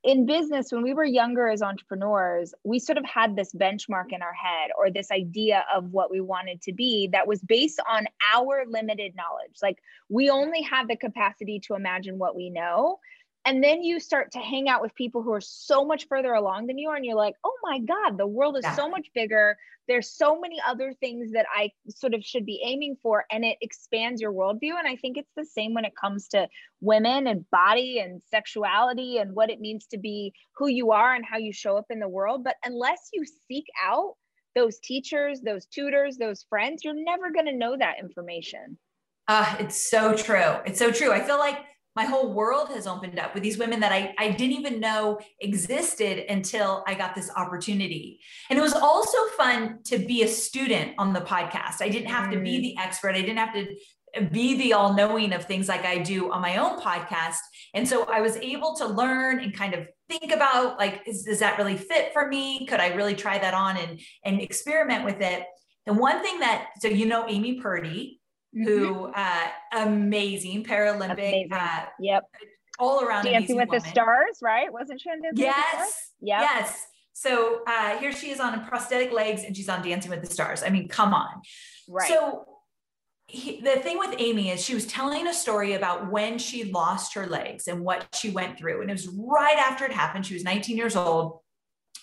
[0.04, 4.22] in business when we were younger as entrepreneurs we sort of had this benchmark in
[4.22, 8.06] our head or this idea of what we wanted to be that was based on
[8.34, 9.56] our limited knowledge.
[9.62, 13.00] Like we only have the capacity to imagine what we know
[13.46, 16.66] and then you start to hang out with people who are so much further along
[16.66, 18.74] than you are and you're like oh my god the world is yeah.
[18.74, 19.56] so much bigger.
[19.88, 23.56] There's so many other things that i sort of should be aiming for and it
[23.62, 24.74] expands your worldview.
[24.78, 26.48] And i think it's the same when it comes to
[26.80, 31.24] women and body and sexuality and what it means to be who you are and
[31.24, 32.44] how you show up in the world.
[32.44, 34.14] But unless you seek out
[34.56, 38.78] those teachers those tutors those friends you're never going to know that information.
[39.28, 40.56] Uh, it's so true.
[40.64, 41.12] It's so true.
[41.12, 41.58] I feel like
[41.96, 45.18] my whole world has opened up with these women that I, I didn't even know
[45.40, 48.20] existed until I got this opportunity.
[48.50, 51.80] And it was also fun to be a student on the podcast.
[51.80, 52.62] I didn't have to be mm.
[52.62, 53.74] the expert, I didn't have to
[54.30, 57.38] be the all knowing of things like I do on my own podcast.
[57.74, 61.40] And so I was able to learn and kind of think about like, is, does
[61.40, 62.66] that really fit for me?
[62.66, 65.44] Could I really try that on and, and experiment with it?
[65.86, 68.20] And one thing that, so you know, Amy Purdy,
[68.64, 69.12] who mm-hmm.
[69.14, 71.12] uh, amazing Paralympic.
[71.12, 71.52] Amazing.
[71.52, 72.24] Uh, yep.
[72.78, 73.82] All around Dancing with woman.
[73.82, 74.72] the Stars, right?
[74.72, 76.12] Wasn't she on Dancing yes.
[76.20, 76.40] Yep.
[76.40, 76.86] Yes.
[77.12, 80.62] So uh, here she is on prosthetic legs and she's on Dancing with the Stars.
[80.62, 81.42] I mean, come on.
[81.88, 82.08] Right.
[82.08, 82.44] So
[83.26, 87.14] he, the thing with Amy is she was telling a story about when she lost
[87.14, 88.82] her legs and what she went through.
[88.82, 90.26] And it was right after it happened.
[90.26, 91.40] She was 19 years old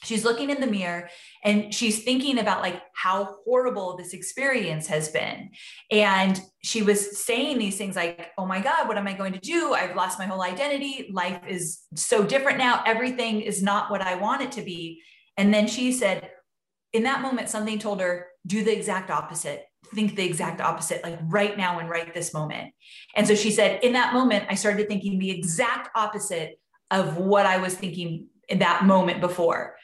[0.04, 1.10] she's looking in the mirror
[1.44, 5.50] and she's thinking about like how horrible this experience has been.
[5.92, 9.40] And she was saying these things like oh my god what am i going to
[9.40, 9.74] do?
[9.74, 11.10] I've lost my whole identity.
[11.12, 12.84] Life is so different now.
[12.86, 15.02] Everything is not what i want it to be.
[15.38, 16.30] And then she said
[16.92, 19.66] in that moment something told her do the exact opposite.
[19.94, 22.74] Think the exact opposite like right now and right this moment.
[23.16, 26.60] And so she said in that moment i started thinking the exact opposite
[26.92, 29.76] of what i was thinking in that moment before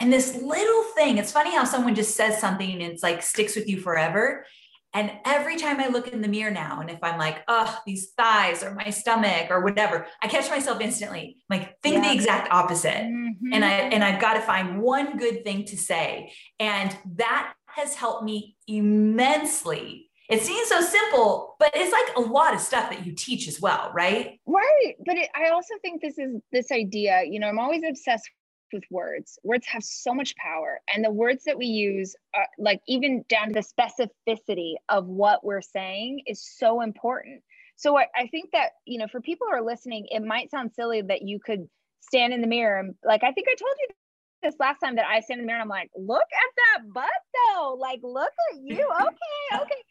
[0.00, 3.54] and this little thing, it's funny how someone just says something and it's like sticks
[3.54, 4.46] with you forever.
[4.92, 8.10] And every time I look in the mirror now, and if I'm like, oh, these
[8.16, 11.36] thighs or my stomach or whatever, I catch myself instantly.
[11.48, 12.08] like, think yeah.
[12.08, 13.02] the exact opposite.
[13.02, 13.52] Mm-hmm.
[13.52, 16.32] And I and I've got to find one good thing to say.
[16.58, 20.10] And that has helped me immensely.
[20.28, 23.60] It seems so simple, but it's like a lot of stuff that you teach as
[23.60, 24.40] well, right?
[24.46, 24.94] Right.
[25.04, 28.30] But it, I also think this is this idea, you know, I'm always obsessed
[28.72, 29.38] with words.
[29.42, 33.48] Words have so much power, and the words that we use, are, like even down
[33.48, 37.42] to the specificity of what we're saying, is so important.
[37.76, 40.72] So I, I think that you know, for people who are listening, it might sound
[40.74, 41.68] silly that you could
[42.00, 43.94] stand in the mirror and like I think I told you
[44.42, 46.92] this last time that I stand in the mirror and I'm like, look at that
[46.92, 47.10] butt
[47.54, 47.76] though.
[47.78, 48.88] Like, look at you.
[49.00, 49.82] Okay, okay.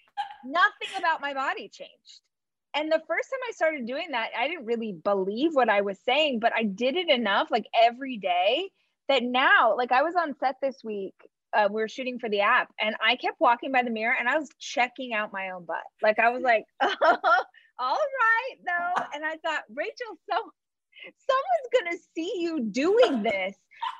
[0.46, 2.22] Nothing about my body changed.
[2.76, 5.98] And the first time I started doing that, I didn't really believe what I was
[6.06, 8.70] saying, but I did it enough, like every day,
[9.08, 11.16] that now, like I was on set this week.
[11.52, 14.30] Uh, we were shooting for the app, and I kept walking by the mirror, and
[14.30, 15.78] I was checking out my own butt.
[16.02, 17.44] Like I was like, oh,
[17.80, 19.04] all right, though.
[19.16, 20.38] And I thought, Rachel, so
[21.28, 23.56] someone's gonna see you doing this,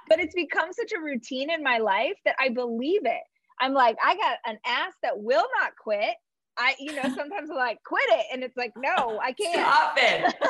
[0.08, 3.24] but it's become such a routine in my life that I believe it.
[3.60, 6.16] I'm like, I got an ass that will not quit.
[6.60, 8.26] I, you know, sometimes I'm like, quit it.
[8.34, 9.54] And it's like, no, I can't.
[9.54, 10.36] Stop it.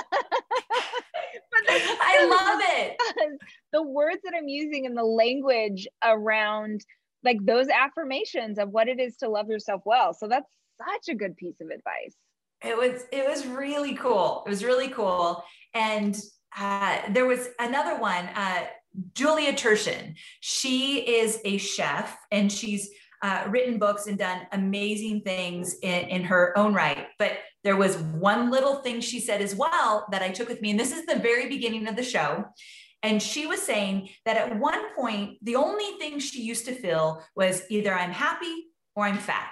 [1.70, 3.40] I love it.
[3.72, 6.84] The words that I'm using and the language around
[7.24, 10.12] like those affirmations of what it is to love yourself well.
[10.12, 10.50] So that's
[10.80, 12.16] such a good piece of advice.
[12.64, 14.42] It was it was really cool.
[14.48, 15.44] It was really cool.
[15.76, 16.20] And
[16.58, 18.66] uh, there was another one, uh,
[19.14, 20.16] Julia Turshen.
[20.40, 22.90] She is a chef and she's
[23.22, 27.08] uh, written books and done amazing things in, in her own right.
[27.18, 30.72] But there was one little thing she said as well that I took with me.
[30.72, 32.46] And this is the very beginning of the show.
[33.04, 37.24] And she was saying that at one point, the only thing she used to feel
[37.36, 39.50] was either I'm happy or I'm fat.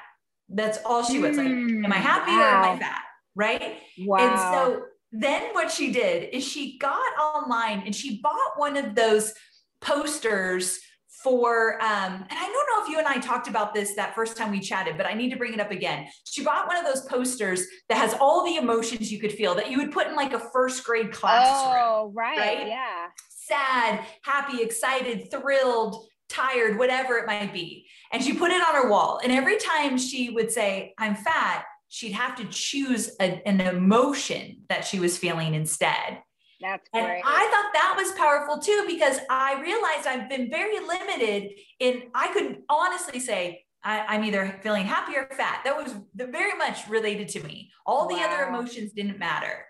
[0.50, 2.38] That's all she was like, am I happy wow.
[2.38, 3.02] or am I fat?
[3.36, 3.78] Right.
[4.00, 4.18] Wow.
[4.18, 8.96] And so then what she did is she got online and she bought one of
[8.96, 9.34] those
[9.82, 10.80] posters
[11.24, 14.38] for um, and I don't know if you and I talked about this that first
[14.38, 16.08] time we chatted, but I need to bring it up again.
[16.26, 19.72] She bought one of those posters that has all the emotions you could feel that
[19.72, 21.76] you would put in like a first grade classroom.
[21.78, 22.38] Oh, right.
[22.38, 22.68] right?
[22.68, 23.08] Yeah.
[23.30, 27.88] Sad, happy, excited, thrilled, tired, whatever it might be.
[28.12, 29.20] And she put it on her wall.
[29.24, 34.58] And every time she would say, I'm fat, she'd have to choose a, an emotion
[34.70, 36.22] that she was feeling instead.
[36.60, 37.22] That's and great.
[37.24, 42.04] I thought that was powerful too because I realized I've been very limited in.
[42.16, 45.62] I could honestly say I, am either feeling happy or fat.
[45.64, 47.72] That was very much related to me.
[47.86, 48.16] All wow.
[48.16, 49.66] the other emotions didn't matter.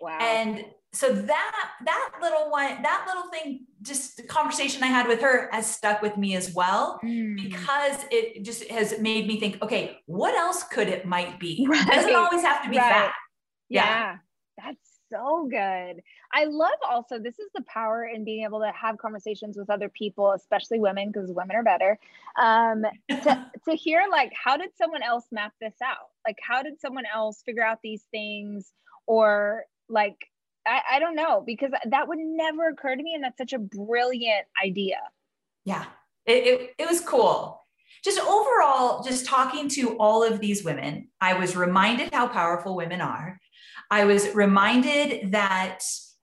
[0.00, 0.18] Wow.
[0.20, 5.20] And so that that little one, that little thing, just the conversation I had with
[5.20, 7.36] her has stuck with me as well mm.
[7.36, 9.62] because it just has made me think.
[9.62, 11.66] Okay, what else could it might be?
[11.68, 11.86] Right.
[11.86, 12.92] It doesn't always have to be right.
[12.92, 13.12] fat.
[13.68, 13.84] Yeah.
[13.84, 14.16] yeah,
[15.10, 16.02] so good.
[16.32, 19.88] I love also this is the power in being able to have conversations with other
[19.88, 21.98] people, especially women, because women are better.
[22.40, 26.10] Um, to, to hear like how did someone else map this out?
[26.26, 28.72] Like how did someone else figure out these things?
[29.06, 30.16] Or like
[30.66, 33.14] I, I don't know, because that would never occur to me.
[33.14, 34.98] And that's such a brilliant idea.
[35.64, 35.84] Yeah.
[36.26, 37.60] It, it, it was cool
[38.02, 43.00] just overall, just talking to all of these women, I was reminded how powerful women
[43.00, 43.38] are.
[43.90, 45.80] I was reminded that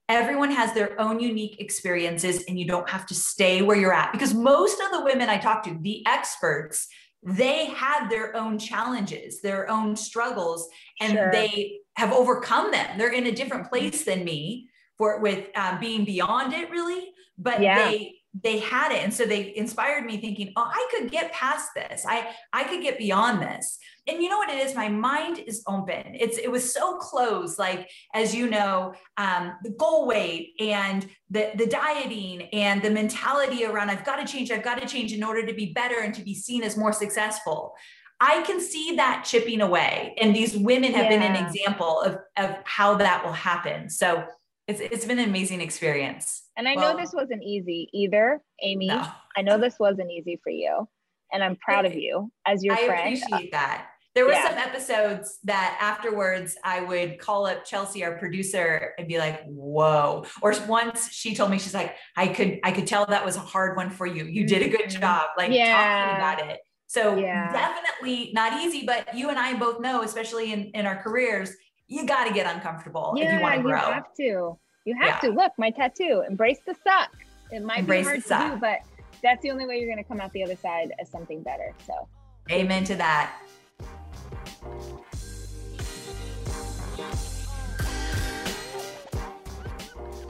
[0.10, 4.12] everyone has their own unique experiences and you don't have to stay where you're at
[4.14, 6.88] because most of the women I talked to, the experts,
[7.24, 10.70] they had their own challenges, their own struggles,
[11.02, 11.32] and sure.
[11.32, 12.98] they have overcome them.
[12.98, 17.10] They're in a different place than me for with um, being beyond it, really.
[17.38, 17.90] But yeah.
[17.90, 21.70] they they had it and so they inspired me thinking oh i could get past
[21.76, 23.78] this i i could get beyond this
[24.08, 27.58] and you know what it is my mind is open it's it was so close
[27.58, 33.66] like as you know um, the goal weight and the the dieting and the mentality
[33.66, 36.14] around i've got to change i've got to change in order to be better and
[36.14, 37.76] to be seen as more successful
[38.20, 40.16] I can see that chipping away.
[40.20, 41.10] And these women have yeah.
[41.10, 43.92] been an example of, of how that will happen.
[43.92, 44.26] So
[44.68, 46.47] it's, it's been an amazing experience.
[46.58, 48.88] And I well, know this wasn't easy either, Amy.
[48.88, 49.06] No.
[49.38, 50.88] I know this wasn't easy for you.
[51.32, 53.02] And I'm proud of you as your I friend.
[53.02, 53.88] I appreciate that.
[54.16, 54.48] There were yeah.
[54.48, 60.26] some episodes that afterwards I would call up Chelsea, our producer, and be like, whoa.
[60.42, 63.42] Or once she told me, she's like, I could, I could tell that was a
[63.42, 64.26] hard one for you.
[64.26, 65.02] You did a good mm-hmm.
[65.02, 65.76] job, like yeah.
[65.76, 66.62] talking about it.
[66.88, 67.52] So yeah.
[67.52, 71.52] definitely not easy, but you and I both know, especially in, in our careers,
[71.86, 73.88] you got to get uncomfortable yeah, if you want to grow.
[73.88, 74.60] You have to.
[74.88, 75.32] You have yeah.
[75.32, 75.36] to.
[75.36, 77.12] Look, my tattoo, embrace the suck.
[77.52, 78.80] It might embrace be hard to do, but
[79.22, 81.74] that's the only way you're going to come out the other side as something better.
[81.86, 82.08] So,
[82.50, 83.38] amen to that.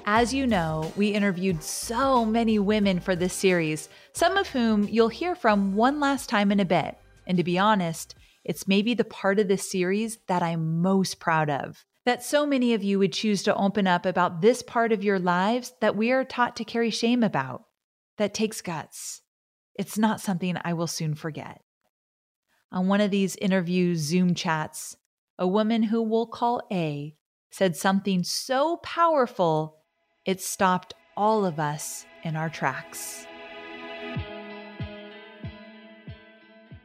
[0.08, 5.10] As you know, we interviewed so many women for this series, some of whom you'll
[5.10, 6.98] hear from one last time in a bit.
[7.28, 11.52] And to be honest, it's maybe the part of this series that I'm most proud
[11.52, 11.86] of.
[12.08, 15.20] That so many of you would choose to open up about this part of your
[15.20, 17.66] lives that we are taught to carry shame about.
[18.16, 19.24] That takes guts.
[19.76, 21.62] It's not something I will soon forget.
[22.72, 24.96] On one of these interview Zoom chats,
[25.38, 27.14] a woman who we'll call A
[27.52, 29.80] said something so powerful
[30.24, 33.28] it stopped all of us in our tracks.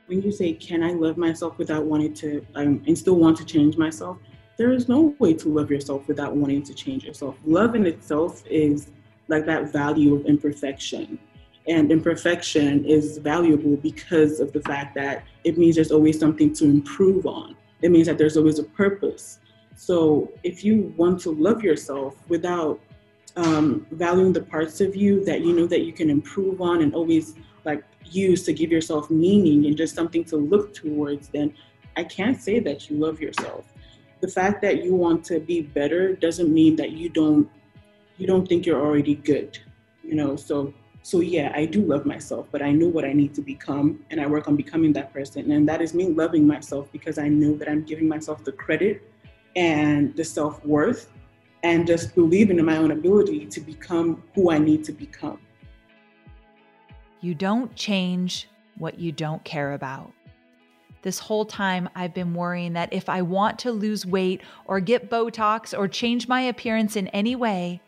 [0.06, 3.44] when you say, "Can I love myself without wanting to um, and still want to
[3.46, 4.18] change myself?"
[4.56, 7.36] There is no way to love yourself without wanting to change yourself.
[7.44, 8.90] Love in itself is
[9.28, 11.18] like that value of imperfection.
[11.66, 16.64] And imperfection is valuable because of the fact that it means there's always something to
[16.64, 17.56] improve on.
[17.82, 19.38] It means that there's always a purpose.
[19.74, 22.80] So if you want to love yourself without
[23.36, 26.94] um, valuing the parts of you that you know that you can improve on and
[26.94, 27.34] always
[27.64, 31.54] like use to give yourself meaning and just something to look towards, then
[31.96, 33.64] I can't say that you love yourself.
[34.22, 37.50] The fact that you want to be better doesn't mean that you don't
[38.16, 39.58] you don't think you're already good.
[40.02, 43.34] You know, so so yeah, I do love myself, but I know what I need
[43.34, 45.50] to become and I work on becoming that person.
[45.50, 49.02] And that is me loving myself because I know that I'm giving myself the credit
[49.56, 51.10] and the self-worth
[51.64, 55.40] and just believing in my own ability to become who I need to become.
[57.20, 58.48] You don't change
[58.78, 60.12] what you don't care about.
[61.02, 65.10] This whole time, I've been worrying that if I want to lose weight or get
[65.10, 67.80] Botox or change my appearance in any way,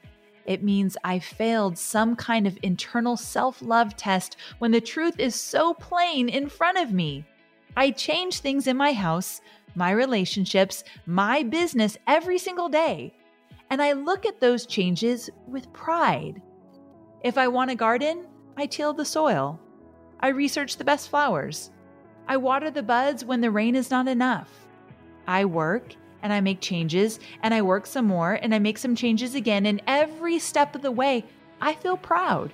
[0.47, 5.35] it means I failed some kind of internal self love test when the truth is
[5.35, 7.25] so plain in front of me.
[7.77, 9.41] I change things in my house,
[9.75, 13.15] my relationships, my business every single day.
[13.71, 16.43] And I look at those changes with pride.
[17.23, 19.59] If I want a garden, I till the soil.
[20.21, 21.71] I research the best flowers.
[22.27, 24.49] I water the buds when the rain is not enough.
[25.27, 28.97] I work and I make changes and I work some more and I make some
[28.97, 29.67] changes again.
[29.67, 31.25] And every step of the way,
[31.61, 32.53] I feel proud.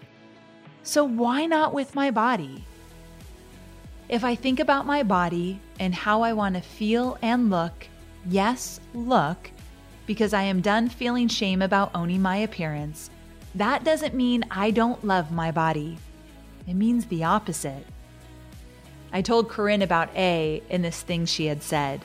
[0.82, 2.64] So why not with my body?
[4.08, 7.86] If I think about my body and how I want to feel and look,
[8.26, 9.50] yes, look,
[10.06, 13.10] because I am done feeling shame about owning my appearance,
[13.54, 15.96] that doesn't mean I don't love my body.
[16.66, 17.86] It means the opposite.
[19.12, 22.00] I told Corinne about A in this thing she had said.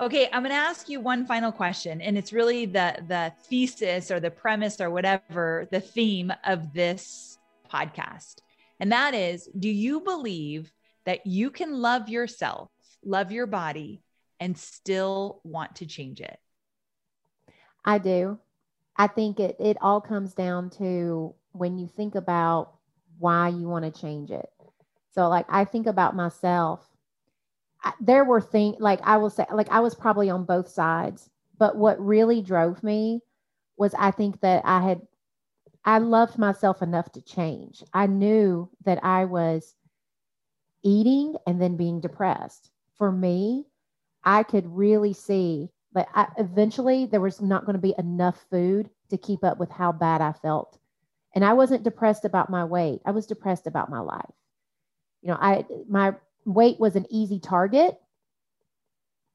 [0.00, 4.10] Okay, I'm going to ask you one final question, and it's really the the thesis
[4.10, 7.38] or the premise or whatever the theme of this
[7.70, 8.36] podcast,
[8.80, 10.72] and that is: Do you believe
[11.04, 12.70] that you can love yourself,
[13.04, 14.02] love your body,
[14.40, 16.38] and still want to change it?
[17.84, 18.38] I do.
[18.96, 22.74] I think it it all comes down to when you think about
[23.18, 24.48] why you want to change it.
[25.12, 26.88] So like I think about myself.
[27.84, 31.30] I, there were things like I will say like I was probably on both sides,
[31.58, 33.20] but what really drove me
[33.76, 35.02] was I think that I had
[35.84, 37.82] I loved myself enough to change.
[37.92, 39.74] I knew that I was
[40.84, 42.70] eating and then being depressed.
[42.96, 43.66] For me,
[44.24, 48.88] I could really see but I, eventually there was not going to be enough food
[49.10, 50.78] to keep up with how bad I felt.
[51.34, 53.00] And I wasn't depressed about my weight.
[53.04, 54.34] I was depressed about my life.
[55.22, 56.14] You know, I my
[56.44, 57.98] weight was an easy target,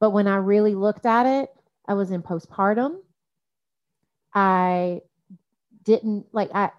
[0.00, 1.50] but when I really looked at it,
[1.86, 2.98] I was in postpartum.
[4.34, 5.00] I
[5.84, 6.70] didn't like I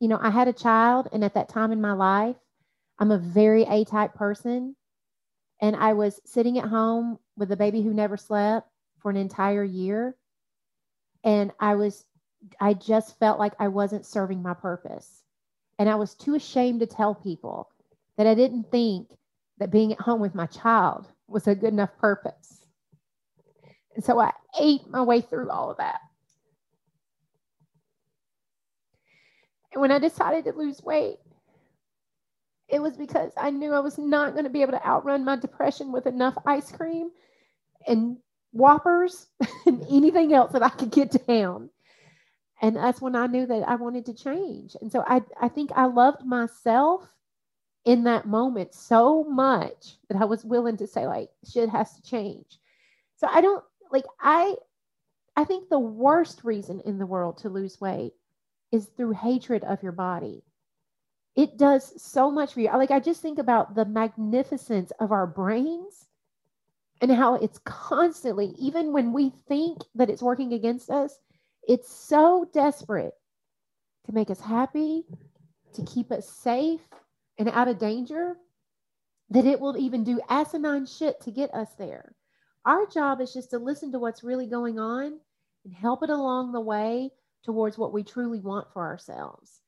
[0.00, 2.36] you know, I had a child and at that time in my life,
[2.98, 4.74] I'm a very A-type person
[5.60, 9.64] and I was sitting at home with a baby who never slept for an entire
[9.64, 10.14] year.
[11.22, 12.04] And I was,
[12.60, 15.22] I just felt like I wasn't serving my purpose.
[15.78, 17.70] And I was too ashamed to tell people
[18.16, 19.08] that I didn't think
[19.58, 22.66] that being at home with my child was a good enough purpose.
[23.94, 26.00] And so I ate my way through all of that.
[29.72, 31.18] And when I decided to lose weight,
[32.68, 35.36] it was because I knew I was not going to be able to outrun my
[35.36, 37.10] depression with enough ice cream
[37.86, 38.16] and
[38.52, 39.26] Whoppers
[39.66, 41.70] and anything else that I could get down.
[42.62, 44.76] And that's when I knew that I wanted to change.
[44.80, 47.06] And so I, I think I loved myself
[47.84, 52.02] in that moment so much that I was willing to say, like, shit has to
[52.02, 52.58] change.
[53.16, 54.56] So I don't like, I,
[55.36, 58.14] I think the worst reason in the world to lose weight
[58.72, 60.42] is through hatred of your body.
[61.36, 62.68] It does so much for you.
[62.68, 66.06] Like, I just think about the magnificence of our brains
[67.00, 71.18] and how it's constantly, even when we think that it's working against us,
[71.66, 73.14] it's so desperate
[74.06, 75.04] to make us happy,
[75.74, 76.80] to keep us safe
[77.38, 78.36] and out of danger,
[79.30, 82.14] that it will even do asinine shit to get us there.
[82.64, 85.18] Our job is just to listen to what's really going on
[85.64, 87.10] and help it along the way
[87.44, 89.60] towards what we truly want for ourselves.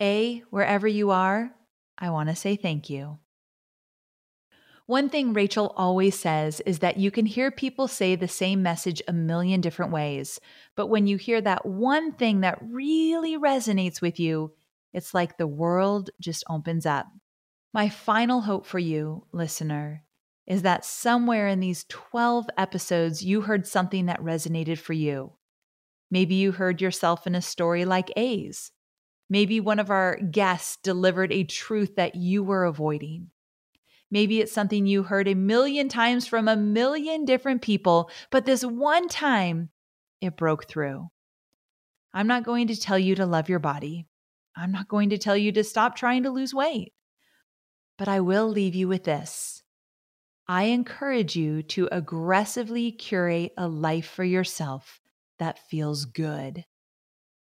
[0.00, 1.52] A, wherever you are,
[1.96, 3.18] I want to say thank you.
[4.86, 9.02] One thing Rachel always says is that you can hear people say the same message
[9.06, 10.40] a million different ways,
[10.76, 14.52] but when you hear that one thing that really resonates with you,
[14.92, 17.06] it's like the world just opens up.
[17.74, 20.04] My final hope for you, listener,
[20.46, 25.32] is that somewhere in these 12 episodes, you heard something that resonated for you.
[26.10, 28.72] Maybe you heard yourself in a story like A's.
[29.28, 33.30] Maybe one of our guests delivered a truth that you were avoiding.
[34.10, 38.64] Maybe it's something you heard a million times from a million different people, but this
[38.64, 39.68] one time
[40.22, 41.10] it broke through.
[42.14, 44.06] I'm not going to tell you to love your body.
[44.58, 46.92] I'm not going to tell you to stop trying to lose weight.
[47.96, 49.62] But I will leave you with this.
[50.48, 55.00] I encourage you to aggressively curate a life for yourself
[55.38, 56.64] that feels good.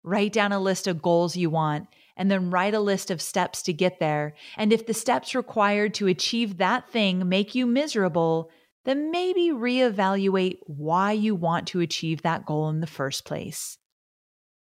[0.03, 3.61] Write down a list of goals you want and then write a list of steps
[3.63, 4.35] to get there.
[4.55, 8.49] And if the steps required to achieve that thing make you miserable,
[8.85, 13.77] then maybe reevaluate why you want to achieve that goal in the first place.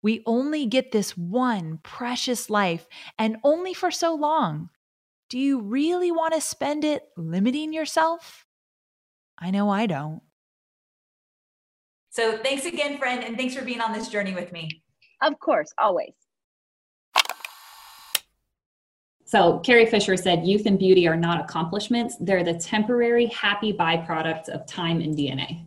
[0.03, 2.87] We only get this one precious life
[3.19, 4.71] and only for so long.
[5.31, 8.45] Do you really want to spend it limiting yourself?
[9.39, 10.21] I know I don't.
[12.11, 14.83] So thanks again, friend, and thanks for being on this journey with me.
[15.23, 16.13] Of course, always.
[19.25, 22.17] So Carrie Fisher said, youth and beauty are not accomplishments.
[22.21, 25.65] They're the temporary, happy byproducts of time and DNA.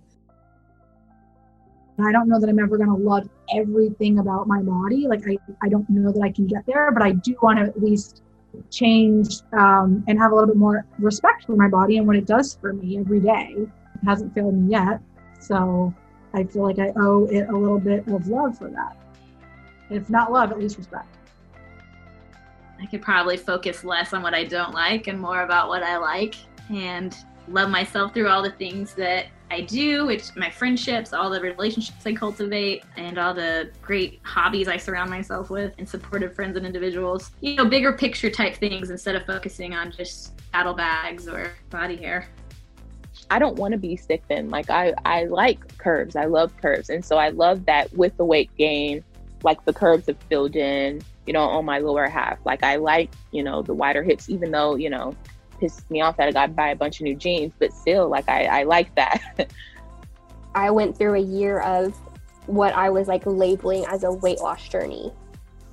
[2.00, 5.08] I don't know that I'm ever going to love everything about my body.
[5.08, 7.66] Like, I, I don't know that I can get there, but I do want to
[7.66, 8.22] at least
[8.70, 12.26] change um, and have a little bit more respect for my body and what it
[12.26, 13.56] does for me every day.
[13.58, 13.70] It
[14.06, 15.00] hasn't failed me yet.
[15.40, 15.94] So
[16.34, 18.98] I feel like I owe it a little bit of love for that.
[19.90, 21.08] If not love, at least respect.
[22.82, 25.98] I could probably focus less on what I don't like and more about what I
[25.98, 26.36] like
[26.70, 27.16] and
[27.48, 32.06] love myself through all the things that I do, which my friendships, all the relationships
[32.06, 36.66] I cultivate, and all the great hobbies I surround myself with, and supportive friends and
[36.66, 37.32] individuals.
[37.42, 42.28] You know, bigger picture type things instead of focusing on just saddlebags or body hair.
[43.30, 44.50] I don't want to be stick thin.
[44.50, 46.16] Like I, I like curves.
[46.16, 49.04] I love curves, and so I love that with the weight gain,
[49.44, 51.02] like the curves have filled in.
[51.28, 52.38] You know, on my lower half.
[52.46, 55.16] Like I like, you know, the wider hips, even though you know
[55.60, 58.10] pissed me off that I got to buy a bunch of new jeans, but still,
[58.10, 59.22] like, I, I like that.
[60.56, 61.94] I went through a year of
[62.48, 65.12] what I was like labeling as a weight loss journey.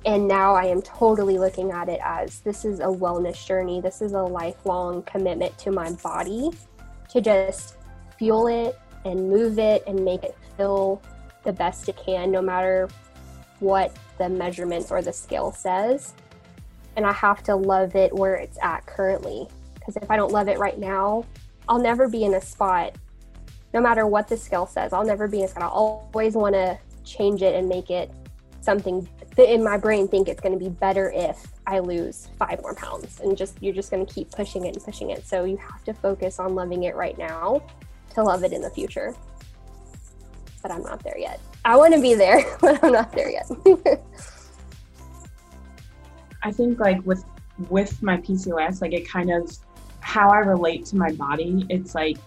[0.05, 3.79] And now I am totally looking at it as this is a wellness journey.
[3.79, 6.51] This is a lifelong commitment to my body
[7.09, 7.77] to just
[8.17, 11.01] fuel it and move it and make it feel
[11.43, 12.89] the best it can, no matter
[13.59, 16.13] what the measurements or the scale says.
[16.97, 19.47] And I have to love it where it's at currently
[19.83, 21.25] because if I don't love it right now,
[21.67, 22.95] I'll never be in a spot,
[23.73, 25.63] no matter what the scale says, I'll never be in a spot.
[25.63, 28.11] I'll always want to change it and make it
[28.61, 29.07] something
[29.37, 33.19] in my brain think it's going to be better if I lose five more pounds.
[33.19, 35.27] And just, you're just going to keep pushing it and pushing it.
[35.27, 37.61] So you have to focus on loving it right now
[38.13, 39.13] to love it in the future.
[40.61, 41.41] But I'm not there yet.
[41.65, 43.49] I want to be there, but I'm not there yet.
[46.43, 47.25] I think like with
[47.69, 49.57] with my PCOS, like it kind of
[50.03, 52.17] how I relate to my body, it's like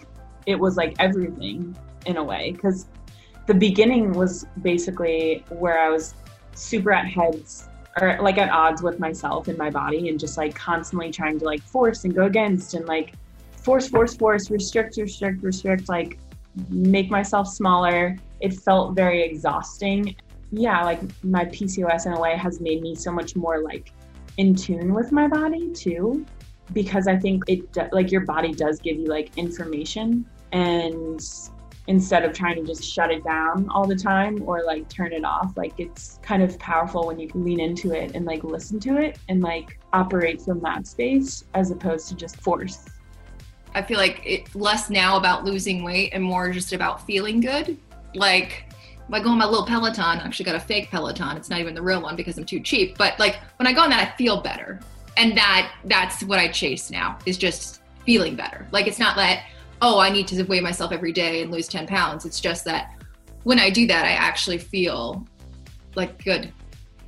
[0.45, 2.87] it was like everything in a way because
[3.45, 6.13] the beginning was basically where I was
[6.53, 7.69] super at heads
[8.01, 11.45] or like at odds with myself and my body and just like constantly trying to
[11.45, 13.13] like force and go against and like
[13.51, 16.17] force force force restrict restrict restrict like
[16.69, 18.17] make myself smaller.
[18.39, 20.15] It felt very exhausting.
[20.51, 23.91] Yeah like my pcos in a way has made me so much more like
[24.37, 26.25] in tune with my body too
[26.73, 31.21] because I think it like your body does give you like information and
[31.87, 35.23] instead of trying to just shut it down all the time or like turn it
[35.23, 38.79] off like it's kind of powerful when you can lean into it and like listen
[38.79, 42.85] to it and like operate from that space as opposed to just force
[43.73, 47.77] i feel like it's less now about losing weight and more just about feeling good
[48.13, 48.65] like
[49.07, 51.37] if I go on my little Peloton, I actually got a fake Peloton.
[51.37, 52.97] It's not even the real one because I'm too cheap.
[52.97, 54.81] But like when I go on that, I feel better
[55.17, 58.67] and that that's what I chase now is just feeling better.
[58.71, 59.45] Like it's not that
[59.81, 62.25] oh I need to weigh myself every day and lose 10 pounds.
[62.25, 62.93] It's just that
[63.43, 65.25] when I do that, I actually feel
[65.95, 66.51] like good,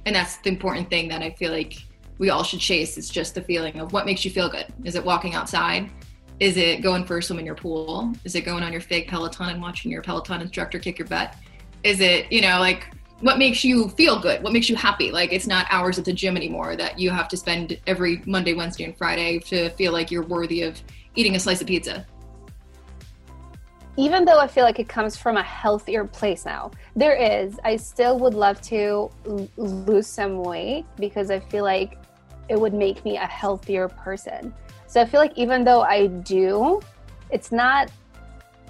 [0.06, 1.76] and that's the important thing that I feel like
[2.18, 2.98] we all should chase.
[2.98, 4.66] It's just the feeling of what makes you feel good.
[4.84, 5.90] Is it walking outside?
[6.40, 8.14] Is it going for a swim in your pool?
[8.24, 11.36] Is it going on your fake Peloton and watching your Peloton instructor kick your butt?
[11.84, 12.88] Is it, you know, like
[13.22, 14.42] what makes you feel good?
[14.44, 15.12] What makes you happy?
[15.12, 18.54] Like it's not hours at the gym anymore that you have to spend every monday
[18.54, 20.82] wednesday and friday to feel like you're worthy of
[21.16, 22.06] eating a slice of pizza.
[23.98, 27.60] Even though i feel like it comes from a healthier place now there is.
[27.64, 31.98] I still would love to l- lose some weight because i feel like
[32.48, 34.54] it would make me a healthier person.
[34.88, 36.82] So i feel like even though i do
[37.32, 37.92] it's not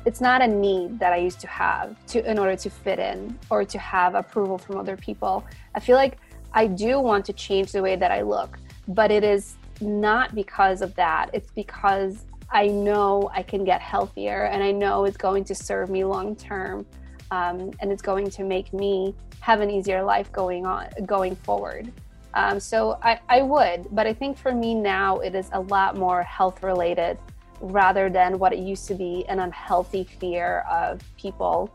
[0.05, 3.37] it's not a need that I used to have to in order to fit in
[3.49, 5.45] or to have approval from other people.
[5.75, 6.17] I feel like
[6.53, 10.81] I do want to change the way that I look, but it is not because
[10.81, 11.29] of that.
[11.33, 15.89] It's because I know I can get healthier and I know it's going to serve
[15.89, 16.85] me long term
[17.31, 21.91] um, and it's going to make me have an easier life going on going forward.
[22.33, 25.97] Um, so I, I would, but I think for me now it is a lot
[25.97, 27.17] more health related
[27.61, 31.69] rather than what it used to be an unhealthy fear of people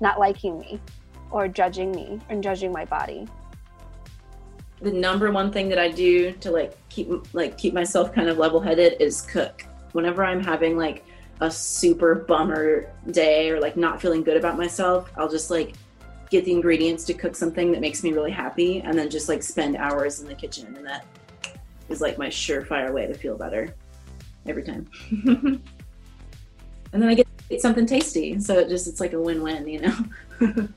[0.00, 0.80] not liking me
[1.30, 3.26] or judging me and judging my body
[4.84, 8.38] the number one thing that I do to like keep like keep myself kind of
[8.38, 9.64] level headed is cook.
[9.92, 11.04] Whenever I'm having like
[11.40, 15.74] a super bummer day or like not feeling good about myself, I'll just like
[16.30, 19.42] get the ingredients to cook something that makes me really happy and then just like
[19.42, 21.04] spend hours in the kitchen and that
[21.88, 23.74] is like my surefire way to feel better
[24.46, 24.88] every time.
[25.26, 25.60] and
[26.92, 27.26] then I get
[27.58, 29.96] something tasty, so it just it's like a win-win, you know.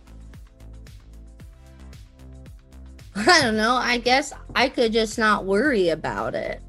[3.15, 3.75] I don't know.
[3.75, 6.61] I guess I could just not worry about it.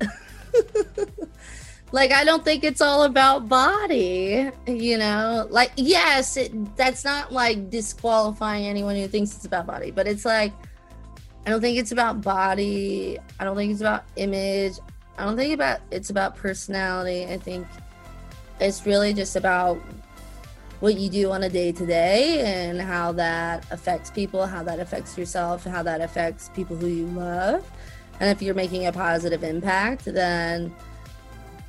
[1.92, 5.46] like I don't think it's all about body, you know.
[5.50, 10.24] Like yes, it, that's not like disqualifying anyone who thinks it's about body, but it's
[10.24, 10.52] like
[11.46, 13.18] I don't think it's about body.
[13.38, 14.74] I don't think it's about image.
[15.18, 17.26] I don't think about it's about personality.
[17.26, 17.66] I think
[18.60, 19.78] it's really just about
[20.78, 24.78] what you do on a day to day and how that affects people, how that
[24.78, 27.68] affects yourself, how that affects people who you love.
[28.20, 30.72] And if you're making a positive impact, then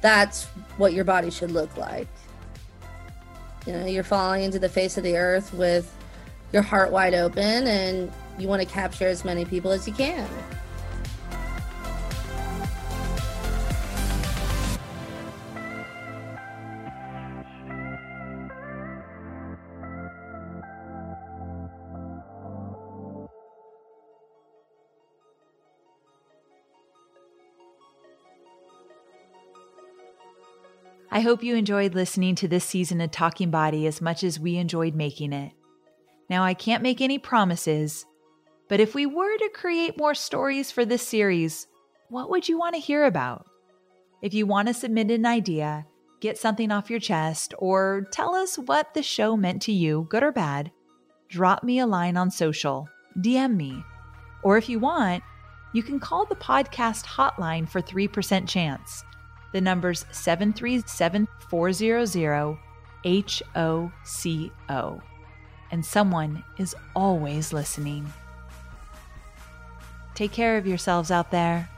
[0.02, 0.46] that's
[0.78, 2.08] what your body should look like.
[3.66, 5.92] You know, you're falling into the face of the earth with
[6.54, 10.28] your heart wide open and you want to capture as many people as you can.
[31.20, 34.56] I hope you enjoyed listening to this season of Talking Body as much as we
[34.56, 35.52] enjoyed making it.
[36.30, 38.06] Now, I can't make any promises,
[38.70, 41.68] but if we were to create more stories for this series,
[42.08, 43.46] what would you want to hear about?
[44.22, 45.86] If you want to submit an idea,
[46.22, 50.24] get something off your chest, or tell us what the show meant to you, good
[50.24, 50.72] or bad,
[51.28, 53.84] drop me a line on social, DM me.
[54.42, 55.22] Or if you want,
[55.74, 59.04] you can call the podcast hotline for 3% chance.
[59.52, 62.58] The number's 737400
[63.04, 65.02] HOCO.
[65.72, 68.12] And someone is always listening.
[70.16, 71.70] Take care of yourselves out there.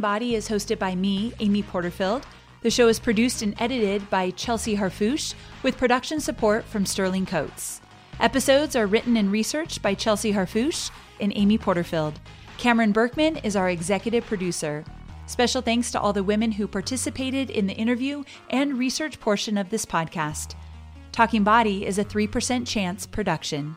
[0.00, 2.26] Body is hosted by me, Amy Porterfield.
[2.62, 7.80] The show is produced and edited by Chelsea Harfouche with production support from Sterling Coates.
[8.20, 10.90] Episodes are written and researched by Chelsea Harfouche
[11.20, 12.18] and Amy Porterfield.
[12.56, 14.84] Cameron Berkman is our executive producer.
[15.26, 19.70] Special thanks to all the women who participated in the interview and research portion of
[19.70, 20.54] this podcast.
[21.12, 23.76] Talking Body is a 3% chance production.